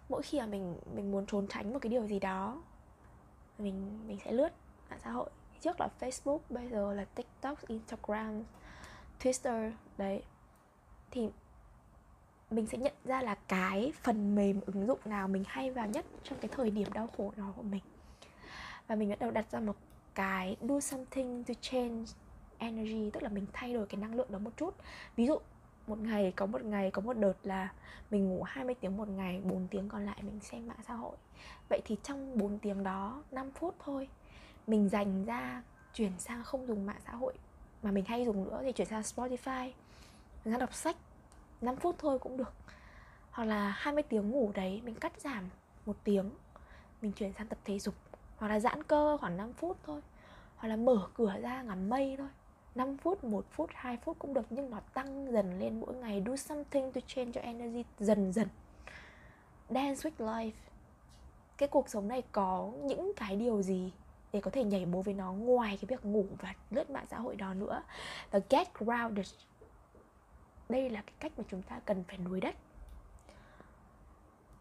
[0.08, 2.62] Mỗi khi mà mình mình muốn trốn tránh một cái điều gì đó
[3.58, 4.48] mình mình sẽ lướt
[4.90, 5.30] mạng xã hội.
[5.60, 8.42] Trước là Facebook bây giờ là TikTok, Instagram,
[9.20, 10.22] Twitter đấy.
[11.10, 11.30] Thì
[12.50, 16.06] mình sẽ nhận ra là cái phần mềm ứng dụng nào mình hay vào nhất
[16.24, 17.82] trong cái thời điểm đau khổ đó của mình.
[18.86, 19.76] Và mình bắt đầu đặt ra một
[20.14, 22.04] cái do something to change
[22.58, 24.74] energy, tức là mình thay đổi cái năng lượng đó một chút.
[25.16, 25.38] Ví dụ,
[25.86, 27.72] một ngày có một ngày, có một đợt là
[28.10, 31.16] mình ngủ 20 tiếng một ngày 4 tiếng còn lại mình xem mạng xã hội.
[31.68, 34.08] Vậy thì trong 4 tiếng đó 5 phút thôi,
[34.66, 35.62] mình dành ra
[35.94, 37.34] chuyển sang không dùng mạng xã hội
[37.82, 39.72] mà mình hay dùng nữa thì chuyển sang Spotify,
[40.44, 40.96] mình ra đọc sách.
[41.60, 42.52] 5 phút thôi cũng được.
[43.30, 45.48] Hoặc là 20 tiếng ngủ đấy mình cắt giảm
[45.86, 46.30] một tiếng
[47.02, 47.94] mình chuyển sang tập thể dục.
[48.36, 50.00] Hoặc là giãn cơ khoảng 5 phút thôi.
[50.56, 52.28] Hoặc là mở cửa ra ngắm mây thôi.
[52.74, 56.22] 5 phút, 1 phút, 2 phút cũng được nhưng nó tăng dần lên mỗi ngày.
[56.26, 58.48] Do something to change your energy dần dần.
[59.68, 60.50] Dance with life.
[61.56, 63.92] Cái cuộc sống này có những cái điều gì
[64.32, 67.18] để có thể nhảy bố với nó ngoài cái việc ngủ và lướt mạng xã
[67.18, 67.82] hội đó nữa?
[68.30, 69.34] Và get grounded
[70.68, 72.54] đây là cái cách mà chúng ta cần phải nuôi đất.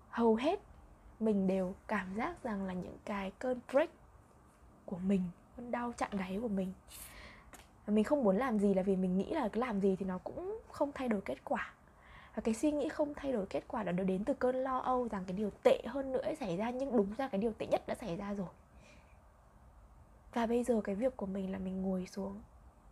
[0.09, 0.59] Hầu hết
[1.19, 3.89] mình đều cảm giác rằng là những cái cơn break
[4.85, 5.21] của mình,
[5.57, 6.73] cơn đau chạm đáy của mình
[7.87, 10.17] mình không muốn làm gì là vì mình nghĩ là cái làm gì thì nó
[10.17, 11.73] cũng không thay đổi kết quả.
[12.35, 14.77] Và cái suy nghĩ không thay đổi kết quả đó nó đến từ cơn lo
[14.77, 17.65] âu rằng cái điều tệ hơn nữa xảy ra, nhưng đúng ra cái điều tệ
[17.65, 18.47] nhất đã xảy ra rồi.
[20.33, 22.41] Và bây giờ cái việc của mình là mình ngồi xuống,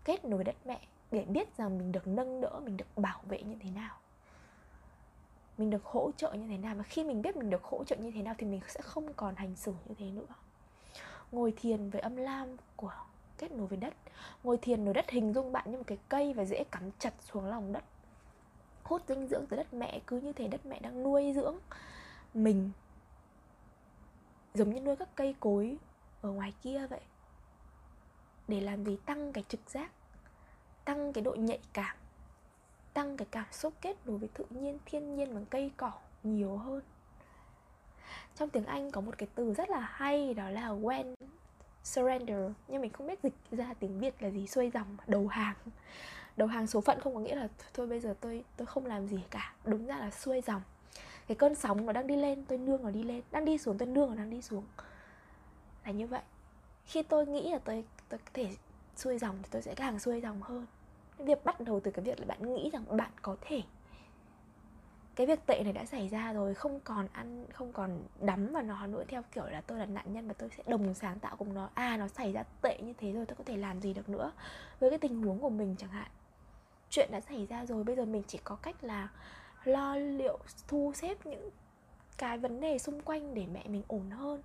[0.03, 0.79] kết nối đất mẹ
[1.11, 3.97] để biết rằng mình được nâng đỡ, mình được bảo vệ như thế nào.
[5.57, 6.75] Mình được hỗ trợ như thế nào.
[6.75, 9.13] Mà khi mình biết mình được hỗ trợ như thế nào thì mình sẽ không
[9.13, 10.35] còn hành xử như thế nữa.
[11.31, 12.93] Ngồi thiền với âm lam của
[13.37, 13.93] kết nối với đất.
[14.43, 17.13] Ngồi thiền nối đất hình dung bạn như một cái cây và dễ cắm chặt
[17.21, 17.83] xuống lòng đất.
[18.83, 21.55] Hút dinh dưỡng từ đất mẹ, cứ như thế đất mẹ đang nuôi dưỡng
[22.33, 22.71] mình.
[24.53, 25.77] Giống như nuôi các cây cối
[26.21, 27.01] ở ngoài kia vậy.
[28.47, 28.97] Để làm gì?
[29.05, 29.91] Tăng cái trực giác
[30.85, 31.95] tăng cái độ nhạy cảm,
[32.93, 35.91] tăng cái cảm xúc kết nối với tự nhiên, thiên nhiên bằng cây cỏ
[36.23, 36.81] nhiều hơn.
[38.35, 41.15] Trong tiếng anh có một cái từ rất là hay, đó là when
[41.83, 42.51] surrender.
[42.67, 45.55] Nhưng mình không biết dịch ra tiếng việt là gì, xuôi dòng đầu hàng.
[46.37, 49.07] Đầu hàng số phận không có nghĩa là thôi bây giờ tôi tôi không làm
[49.07, 49.53] gì cả.
[49.65, 50.61] Đúng ra là xuôi dòng.
[51.27, 53.21] Cái cơn sóng nó đang đi lên, tôi nương nó đi lên.
[53.31, 54.63] Đang đi xuống, tôi nương nó đang đi xuống.
[55.85, 56.21] Là như vậy.
[56.85, 58.55] Khi tôi nghĩ là tôi tôi có thể
[58.95, 60.65] xuôi dòng thì tôi sẽ càng xuôi dòng hơn
[61.17, 63.61] việc bắt đầu từ cái việc là bạn nghĩ rằng bạn có thể.
[65.15, 68.63] Cái việc tệ này đã xảy ra rồi, không còn ăn, không còn đắm vào
[68.63, 71.35] nó nữa, theo kiểu là tôi là nạn nhân và tôi sẽ đồng sáng tạo
[71.35, 71.69] cùng nó.
[71.73, 74.31] À nó xảy ra tệ như thế rồi, tôi có thể làm gì được nữa?
[74.79, 76.11] Với cái tình huống của mình chẳng hạn.
[76.89, 79.09] Chuyện đã xảy ra rồi, bây giờ mình chỉ có cách là
[79.63, 81.49] lo liệu, thu xếp những
[82.17, 84.41] cái vấn đề xung quanh để mẹ mình ổn hơn,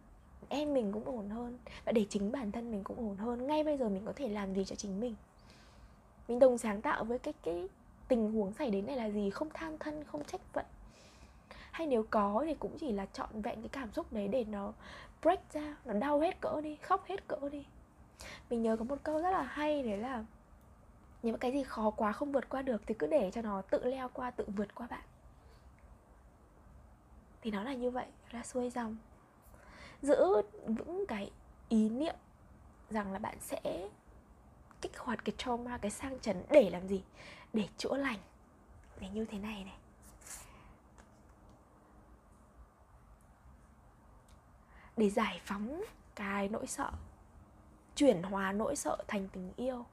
[0.49, 3.47] em mình cũng ổn hơn và để chính bản thân mình cũng ổn hơn.
[3.47, 5.15] Ngay bây giờ mình có thể làm gì cho chính mình?
[6.31, 7.69] Mình đồng sáng tạo với cái cái
[8.09, 9.31] tình huống xảy đến này là gì?
[9.31, 10.65] Không than thân, không trách phận.
[11.71, 14.73] Hay nếu có thì cũng chỉ là trọn vẹn cái cảm xúc đấy để nó
[15.23, 17.67] break ra, nó đau hết cỡ đi, khóc hết cỡ đi.
[18.51, 20.25] Mình nhớ có một câu rất là hay, đấy là
[21.23, 23.85] những cái gì khó quá không vượt qua được thì cứ để cho nó tự
[23.85, 25.05] leo qua, tự vượt qua bạn.
[27.43, 28.97] Thì nó là như vậy là xuôi dòng.
[30.03, 31.31] Giữ vững cái
[31.69, 32.15] ý niệm
[32.91, 33.89] rằng là bạn sẽ
[34.83, 37.03] kích hoạt cái trauma, cái sang chấn để làm gì?
[37.53, 38.19] Để chữa lành.
[39.01, 39.77] Để như thế này này.
[44.97, 46.91] Để giải phóng cái nỗi sợ,
[47.97, 49.85] chuyển hóa nỗi sợ thành tình yêu.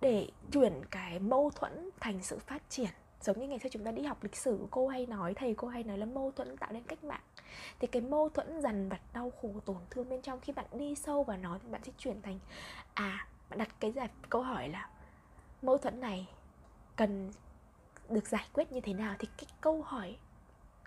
[0.00, 2.90] Để chuyển cái mâu thuẫn thành sự phát triển.
[3.20, 5.68] Giống như ngày xưa chúng ta đi học lịch sử, cô hay nói, thầy cô
[5.68, 7.22] hay nói là mâu thuẫn tạo nên cách mạng.
[7.78, 10.94] Thì cái mâu thuẫn dằn vặt, đau khổ, tổn thương bên trong, khi bạn đi
[10.94, 12.38] sâu vào nó thì bạn sẽ chuyển thành
[12.94, 14.88] à bạn đặt cái giải, câu hỏi là
[15.62, 16.26] mâu thuẫn này
[16.96, 17.32] cần
[18.08, 19.14] được giải quyết như thế nào?
[19.18, 20.16] Thì cái câu hỏi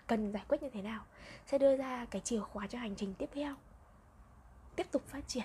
[0.06, 1.04] cần giải quyết như thế nào
[1.46, 3.54] sẽ đưa ra cái chìa khóa cho hành trình tiếp theo,
[4.76, 5.44] tiếp tục phát triển.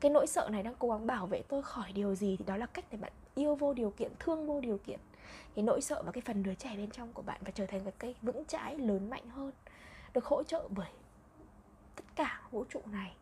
[0.00, 2.56] Cái nỗi sợ này đang cố gắng bảo vệ tôi khỏi điều gì thì đó
[2.56, 5.00] là cách để bạn yêu vô điều kiện, thương vô điều kiện.
[5.54, 7.80] Cái nỗi sợ và cái phần đứa trẻ bên trong của bạn và trở thành
[7.84, 9.52] cái cây vững chãi lớn mạnh hơn
[10.14, 10.90] được hỗ trợ bởi
[11.96, 13.14] tất cả vũ trụ này.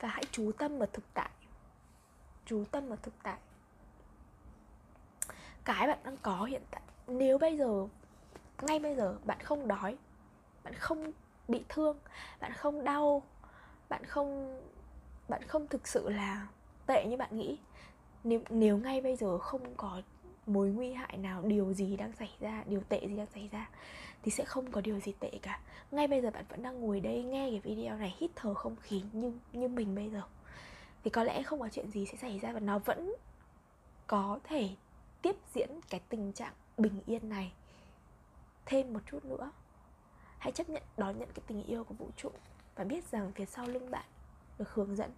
[0.00, 1.30] Và hãy chú tâm vào thực tại.
[2.46, 3.38] Chú tâm vào thực tại.
[5.64, 7.86] Cái bạn đang có hiện tại, nếu bây giờ,
[8.62, 9.96] ngay bây giờ bạn không đói,
[10.64, 11.12] bạn không
[11.48, 11.98] bị thương,
[12.40, 13.22] bạn không đau,
[13.88, 14.60] bạn không
[15.28, 16.46] bạn không thực sự là
[16.86, 17.58] tệ như bạn nghĩ,
[18.24, 20.02] nếu nếu ngay bây giờ không có
[20.46, 23.68] mối nguy hại nào, điều gì đang xảy ra, điều tệ gì đang xảy ra
[24.22, 25.60] thì sẽ không có điều gì tệ cả.
[25.90, 28.76] Ngay bây giờ bạn vẫn đang ngồi đây nghe cái video này, hít thở không
[28.76, 30.22] khí như như mình bây giờ.
[31.04, 33.14] Thì có lẽ không có chuyện gì sẽ xảy ra và nó vẫn
[34.06, 34.68] có thể
[35.22, 37.52] tiếp diễn cái tình trạng bình yên này.
[38.66, 39.50] Thêm một chút nữa,
[40.38, 42.30] hãy chấp nhận, đón nhận cái tình yêu của vũ trụ
[42.74, 44.04] và biết rằng phía sau lưng bạn
[44.58, 45.10] được hướng dẫn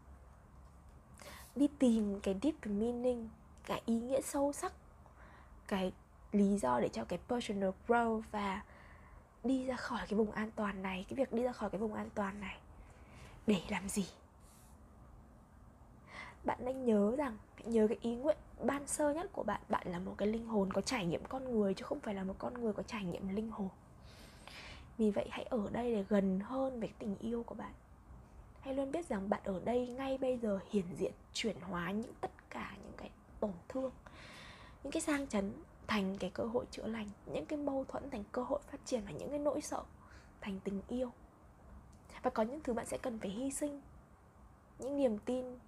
[1.57, 3.29] đi tìm cái deep meaning,
[3.67, 4.73] cái ý nghĩa sâu sắc,
[5.69, 5.93] cái
[6.33, 8.63] lý do để cho cái personal growth và
[9.45, 11.95] đi ra khỏi cái vùng an toàn này, cái việc đi ra khỏi cái vùng
[11.95, 12.59] an toàn này.
[13.47, 14.07] Để làm gì?
[16.45, 19.61] Bạn nên nhớ rằng, nhớ cái ý nguyện ban sơ nhất của bạn.
[19.69, 22.25] Bạn là một cái linh hồn có trải nghiệm con người, chứ không phải là
[22.25, 23.69] một con người có trải nghiệm linh hồn.
[24.99, 27.73] Vì vậy hãy ở đây để gần hơn với tình yêu của bạn.
[28.61, 32.13] Hãy luôn biết rằng bạn ở đây ngay bây giờ hiển diện, chuyển hóa những
[32.21, 33.93] tất cả những cái tổn thương,
[34.85, 35.53] những cái sang chấn
[35.93, 39.03] thành cái cơ hội chữa lành, những cái mâu thuẫn thành cơ hội phát triển
[39.05, 39.83] và những cái nỗi sợ
[40.41, 41.13] thành tình yêu.
[42.23, 43.81] Và có những thứ bạn sẽ cần phải hy sinh,
[44.79, 45.59] những niềm tin,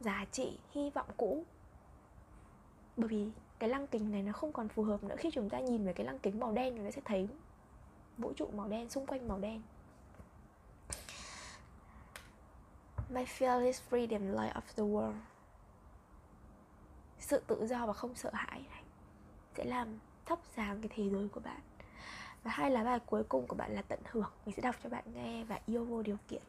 [0.00, 1.44] giá trị, hy vọng cũ.
[2.96, 5.16] Bởi vì cái lăng kính này nó không còn phù hợp nữa.
[5.18, 7.28] Khi chúng ta nhìn về cái lăng kính màu đen thì nó sẽ thấy
[8.18, 9.62] vũ trụ màu đen, xung quanh màu đen.
[13.08, 15.20] My fearless freedom, light of the world.
[17.18, 18.82] Sự tự do và không sợ hãi này.
[19.58, 19.88] Sẽ làm
[20.26, 21.60] thắp sáng cái thế giới của bạn.
[22.42, 24.30] Và hai lá bài cuối cùng của bạn là tận hưởng.
[24.46, 26.42] Mình sẽ đọc cho bạn nghe và yêu vô điều kiện.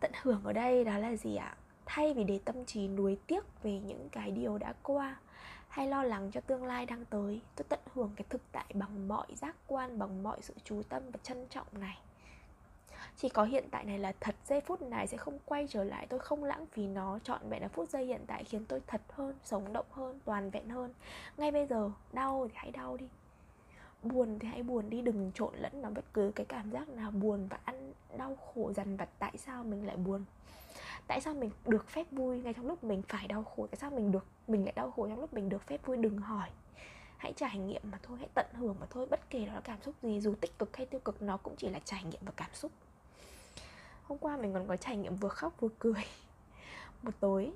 [0.00, 1.56] Tận hưởng ở đây đó là gì ạ?
[1.86, 5.16] Thay vì để tâm trí nuối tiếc về những cái điều đã qua,
[5.68, 9.08] hay lo lắng cho tương lai đang tới, tôi tận hưởng cái thực tại bằng
[9.08, 11.98] mọi giác quan, bằng mọi sự chú tâm và trân trọng này
[13.16, 16.06] chỉ có hiện tại này là thật, giây phút này sẽ không quay trở lại.
[16.06, 19.00] Tôi không lãng phí nó chọn vẹn là phút giây hiện tại khiến tôi thật
[19.12, 20.94] hơn, sống động hơn, toàn vẹn hơn.
[21.36, 23.06] Ngay bây giờ, đau thì hãy đau đi.
[24.02, 27.10] Buồn thì hãy buồn đi, đừng trộn lẫn nó bất cứ cái cảm giác nào.
[27.10, 30.24] Buồn và ăn, đau khổ, dằn vặt, tại sao mình lại buồn?
[31.06, 33.66] Tại sao mình được phép vui ngay trong lúc mình phải đau khổ?
[33.66, 35.96] Tại sao mình được, mình lại đau khổ trong lúc mình được phép vui?
[35.96, 36.48] Đừng hỏi.
[37.16, 39.06] Hãy trải nghiệm mà thôi, hãy tận hưởng mà thôi.
[39.10, 41.56] Bất kể đó là cảm xúc gì, dù tích cực hay tiêu cực, nó cũng
[41.56, 42.72] chỉ là trải nghiệm và cảm xúc
[44.02, 46.04] hôm qua mình còn có trải nghiệm vừa khóc vừa cười.
[47.02, 47.52] Một tối,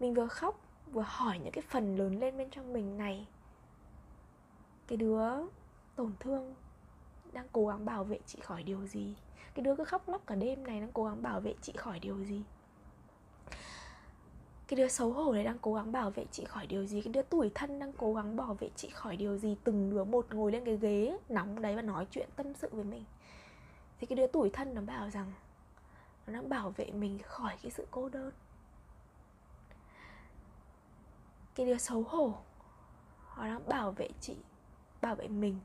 [0.00, 0.60] mình vừa khóc,
[0.92, 3.26] vừa hỏi những cái phần lớn lên bên trong mình này.
[4.86, 5.22] Cái đứa
[5.96, 6.54] tổn thương
[7.32, 9.14] đang cố gắng bảo vệ chị khỏi điều gì?
[9.54, 11.98] Cái đứa cứ khóc lóc cả đêm này đang cố gắng bảo vệ chị khỏi
[11.98, 12.42] điều gì?
[14.68, 17.00] Cái đứa xấu hổ này đang cố gắng bảo vệ chị khỏi điều gì?
[17.00, 19.56] Cái đứa tuổi thân đang cố gắng bảo vệ chị khỏi điều gì?
[19.64, 22.84] Từng đứa một ngồi lên cái ghế nóng đấy và nói chuyện tâm sự với
[22.84, 23.04] mình.
[24.00, 25.32] Thì cái đứa tuổi thân nó bảo rằng
[26.26, 28.32] nó đang bảo vệ mình khỏi cái sự cô đơn.
[31.54, 32.38] Cái đứa xấu hổ,
[33.36, 34.36] nó đang bảo vệ chị,
[35.00, 35.60] bảo vệ mình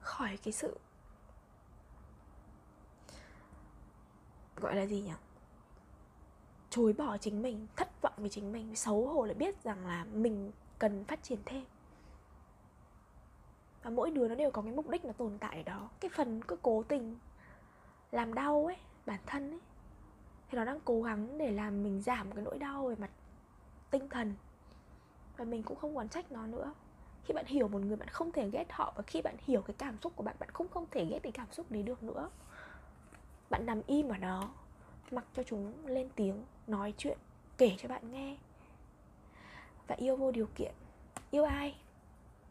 [0.00, 0.78] khỏi cái sự
[4.60, 5.12] gọi là gì nhỉ?
[6.70, 10.04] Chối bỏ chính mình, thất vọng về chính mình, xấu hổ lại biết rằng là
[10.04, 11.64] mình cần phát triển thêm.
[13.82, 15.88] Và mỗi đứa nó đều có cái mục đích nó tồn tại ở đó.
[16.00, 17.18] Cái phần cứ cố tình
[18.10, 18.76] làm đau ấy
[19.10, 19.60] bản thân ấy.
[20.48, 23.10] Thì nó đang cố gắng để làm mình giảm cái nỗi đau về mặt
[23.90, 24.34] tinh thần.
[25.36, 26.74] Và mình cũng không còn trách nó nữa.
[27.24, 28.92] Khi bạn hiểu một người, bạn không thể ghét họ.
[28.96, 31.32] Và khi bạn hiểu cái cảm xúc của bạn bạn cũng không thể ghét cái
[31.32, 32.30] cảm xúc đấy được nữa.
[33.50, 34.50] Bạn nằm im ở đó,
[35.10, 37.18] mặc cho chúng lên tiếng nói chuyện,
[37.58, 38.36] kể cho bạn nghe.
[39.86, 40.74] Và yêu vô điều kiện.
[41.30, 41.76] Yêu ai?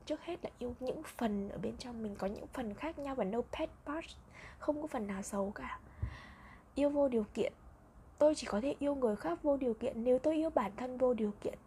[0.05, 2.16] Trước hết là yêu những phần ở bên trong mình.
[2.16, 4.16] Có những phần khác nhau và no pet parts
[4.60, 5.80] không có phần nào xấu cả
[6.80, 7.54] yêu vô điều kiện.
[8.18, 10.98] Tôi chỉ có thể yêu người khác vô điều kiện nếu tôi yêu bản thân
[10.98, 11.58] vô điều kiện.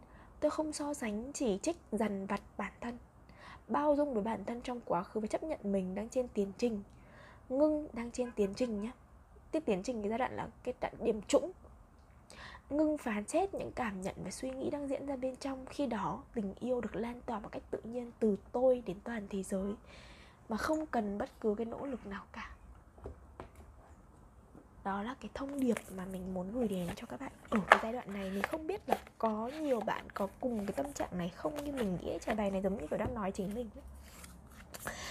[0.41, 2.99] Tôi không so sánh, chỉ trích, dằn vặt bản thân.
[3.69, 6.53] Bao dung với bản thân trong quá khứ và chấp nhận mình đang trên tiến
[6.59, 6.83] trình.
[7.49, 8.91] Ngưng đang trên tiến trình nhé.
[9.51, 11.53] Tiếp tiến trình cái giai đoạn là cái đoạn điểm trũng.
[12.71, 15.67] Ngưng phán xét những cảm nhận và suy nghĩ đang diễn ra bên trong.
[15.67, 19.27] Khi đó, tình yêu được lan tỏa một cách tự nhiên từ tôi đến toàn
[19.31, 19.75] thế giới.
[20.49, 22.51] Mà không cần bất cứ cái nỗ lực nào cả
[24.85, 27.33] đó là cái thông điệp mà mình muốn gửi đến cho các bạn.
[27.51, 30.73] Ở cái giai đoạn này mình không biết là có nhiều bạn có cùng cái
[30.73, 33.31] tâm trạng này không như mình nghĩ trả bài này giống như kiểu đang nói
[33.31, 33.71] chính mình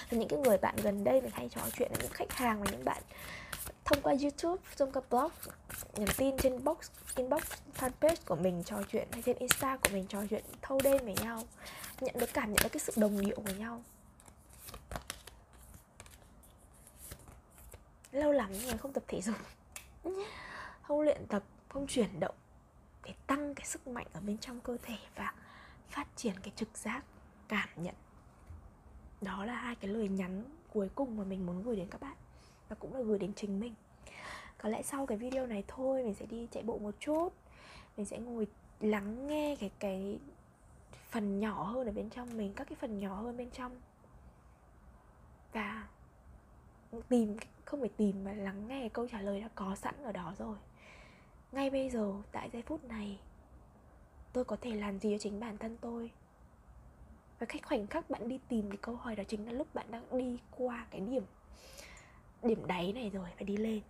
[0.10, 2.64] và những cái người bạn gần đây mình hay trò chuyện với những khách hàng
[2.64, 3.04] và những bạn
[3.86, 5.32] thông qua youtube, thông qua blog,
[5.94, 6.78] nhắn tin trên box,
[7.16, 7.44] inbox
[7.80, 11.16] fanpage của mình trò chuyện hay trên insta của mình trò chuyện thâu đêm với
[11.22, 11.44] nhau,
[12.02, 13.84] nhận được cảm nhận được cái sự đồng điệu với nhau.
[18.12, 19.36] Lâu lắm rồi không tập thể dục
[20.82, 22.36] không luyện tập, không chuyển động
[23.04, 25.34] để tăng cái sức mạnh ở bên trong cơ thể và
[25.90, 27.04] phát triển cái trực giác,
[27.48, 27.96] cảm nhận.
[29.22, 30.44] Đó là hai cái lời nhắn
[30.74, 32.16] cuối cùng mà mình muốn gửi đến các bạn
[32.70, 33.76] và cũng là gửi đến chính mình.
[34.58, 37.30] Có lẽ sau cái video này thôi, mình sẽ đi chạy bộ một chút.
[37.98, 38.48] Mình sẽ ngồi
[38.80, 40.20] lắng nghe cái cái
[41.10, 43.82] phần nhỏ hơn ở bên trong mình, các cái phần nhỏ hơn bên trong.
[45.54, 45.88] Và
[47.10, 50.34] tìm, không phải tìm mà lắng nghe câu trả lời đã có sẵn ở đó
[50.38, 50.58] rồi.
[51.52, 53.20] Ngay bây giờ, tại giây phút này,
[54.34, 56.12] tôi có thể làm gì cho chính bản thân tôi?
[57.40, 59.86] Và cái khoảnh khắc bạn đi tìm cái câu hỏi đó chính là lúc bạn
[59.92, 61.24] đang đi qua cái điểm
[62.44, 63.82] điểm đáy này rồi và đi lên.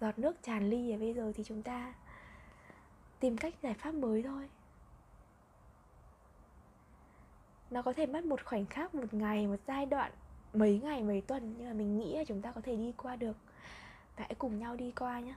[0.00, 1.94] Giọt nước tràn ly và bây giờ thì chúng ta
[3.20, 4.48] tìm cách giải pháp mới thôi.
[7.70, 10.12] Nó có thể mất một khoảnh khắc, một ngày, một giai đoạn
[10.54, 13.16] mấy ngày, mấy tuần nhưng mà mình nghĩ là chúng ta có thể đi qua
[13.16, 13.36] được.
[14.16, 15.34] Và hãy cùng nhau đi qua nhé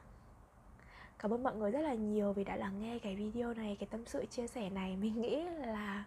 [1.26, 3.88] cảm ơn mọi người rất là nhiều vì đã lắng nghe cái video này, cái
[3.92, 4.96] tâm sự chia sẻ này.
[5.02, 6.04] Mình nghĩ là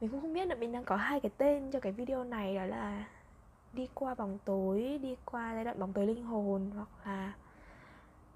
[0.00, 2.54] mình cũng không biết là mình đang có hai cái tên cho cái video này,
[2.54, 3.04] đó là
[3.72, 7.32] đi qua bóng tối, đi qua giai đoạn bóng tối linh hồn hoặc là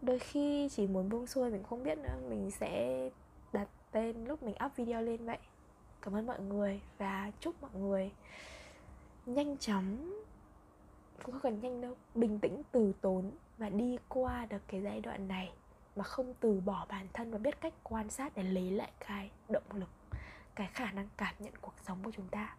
[0.03, 2.19] đôi khi chỉ muốn buông xuôi, mình không biết nữa.
[2.29, 3.11] Mình sẽ
[3.53, 5.39] đặt tên lúc mình up video lên vậy.
[6.03, 8.11] Cảm ơn mọi người và chúc mọi người
[9.29, 10.15] nhanh chóng,
[11.23, 15.01] cũng không cần nhanh đâu, bình tĩnh từ tốn và đi qua được cái giai
[15.01, 15.53] đoạn này
[15.97, 19.31] mà không từ bỏ bản thân và biết cách quan sát để lấy lại cái
[19.49, 19.89] động lực,
[20.55, 22.57] cái khả năng cảm nhận cuộc sống của chúng ta.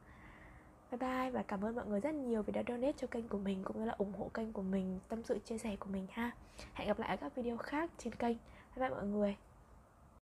[0.91, 3.37] Bye bye và cảm ơn mọi người rất nhiều vì đã donate cho kênh của
[3.37, 6.07] mình, cũng như là ủng hộ kênh của mình, tâm sự chia sẻ của mình
[6.11, 6.31] ha.
[6.73, 8.37] Hẹn gặp lại ở các video khác trên kênh.
[8.75, 9.35] Bye bye mọi người.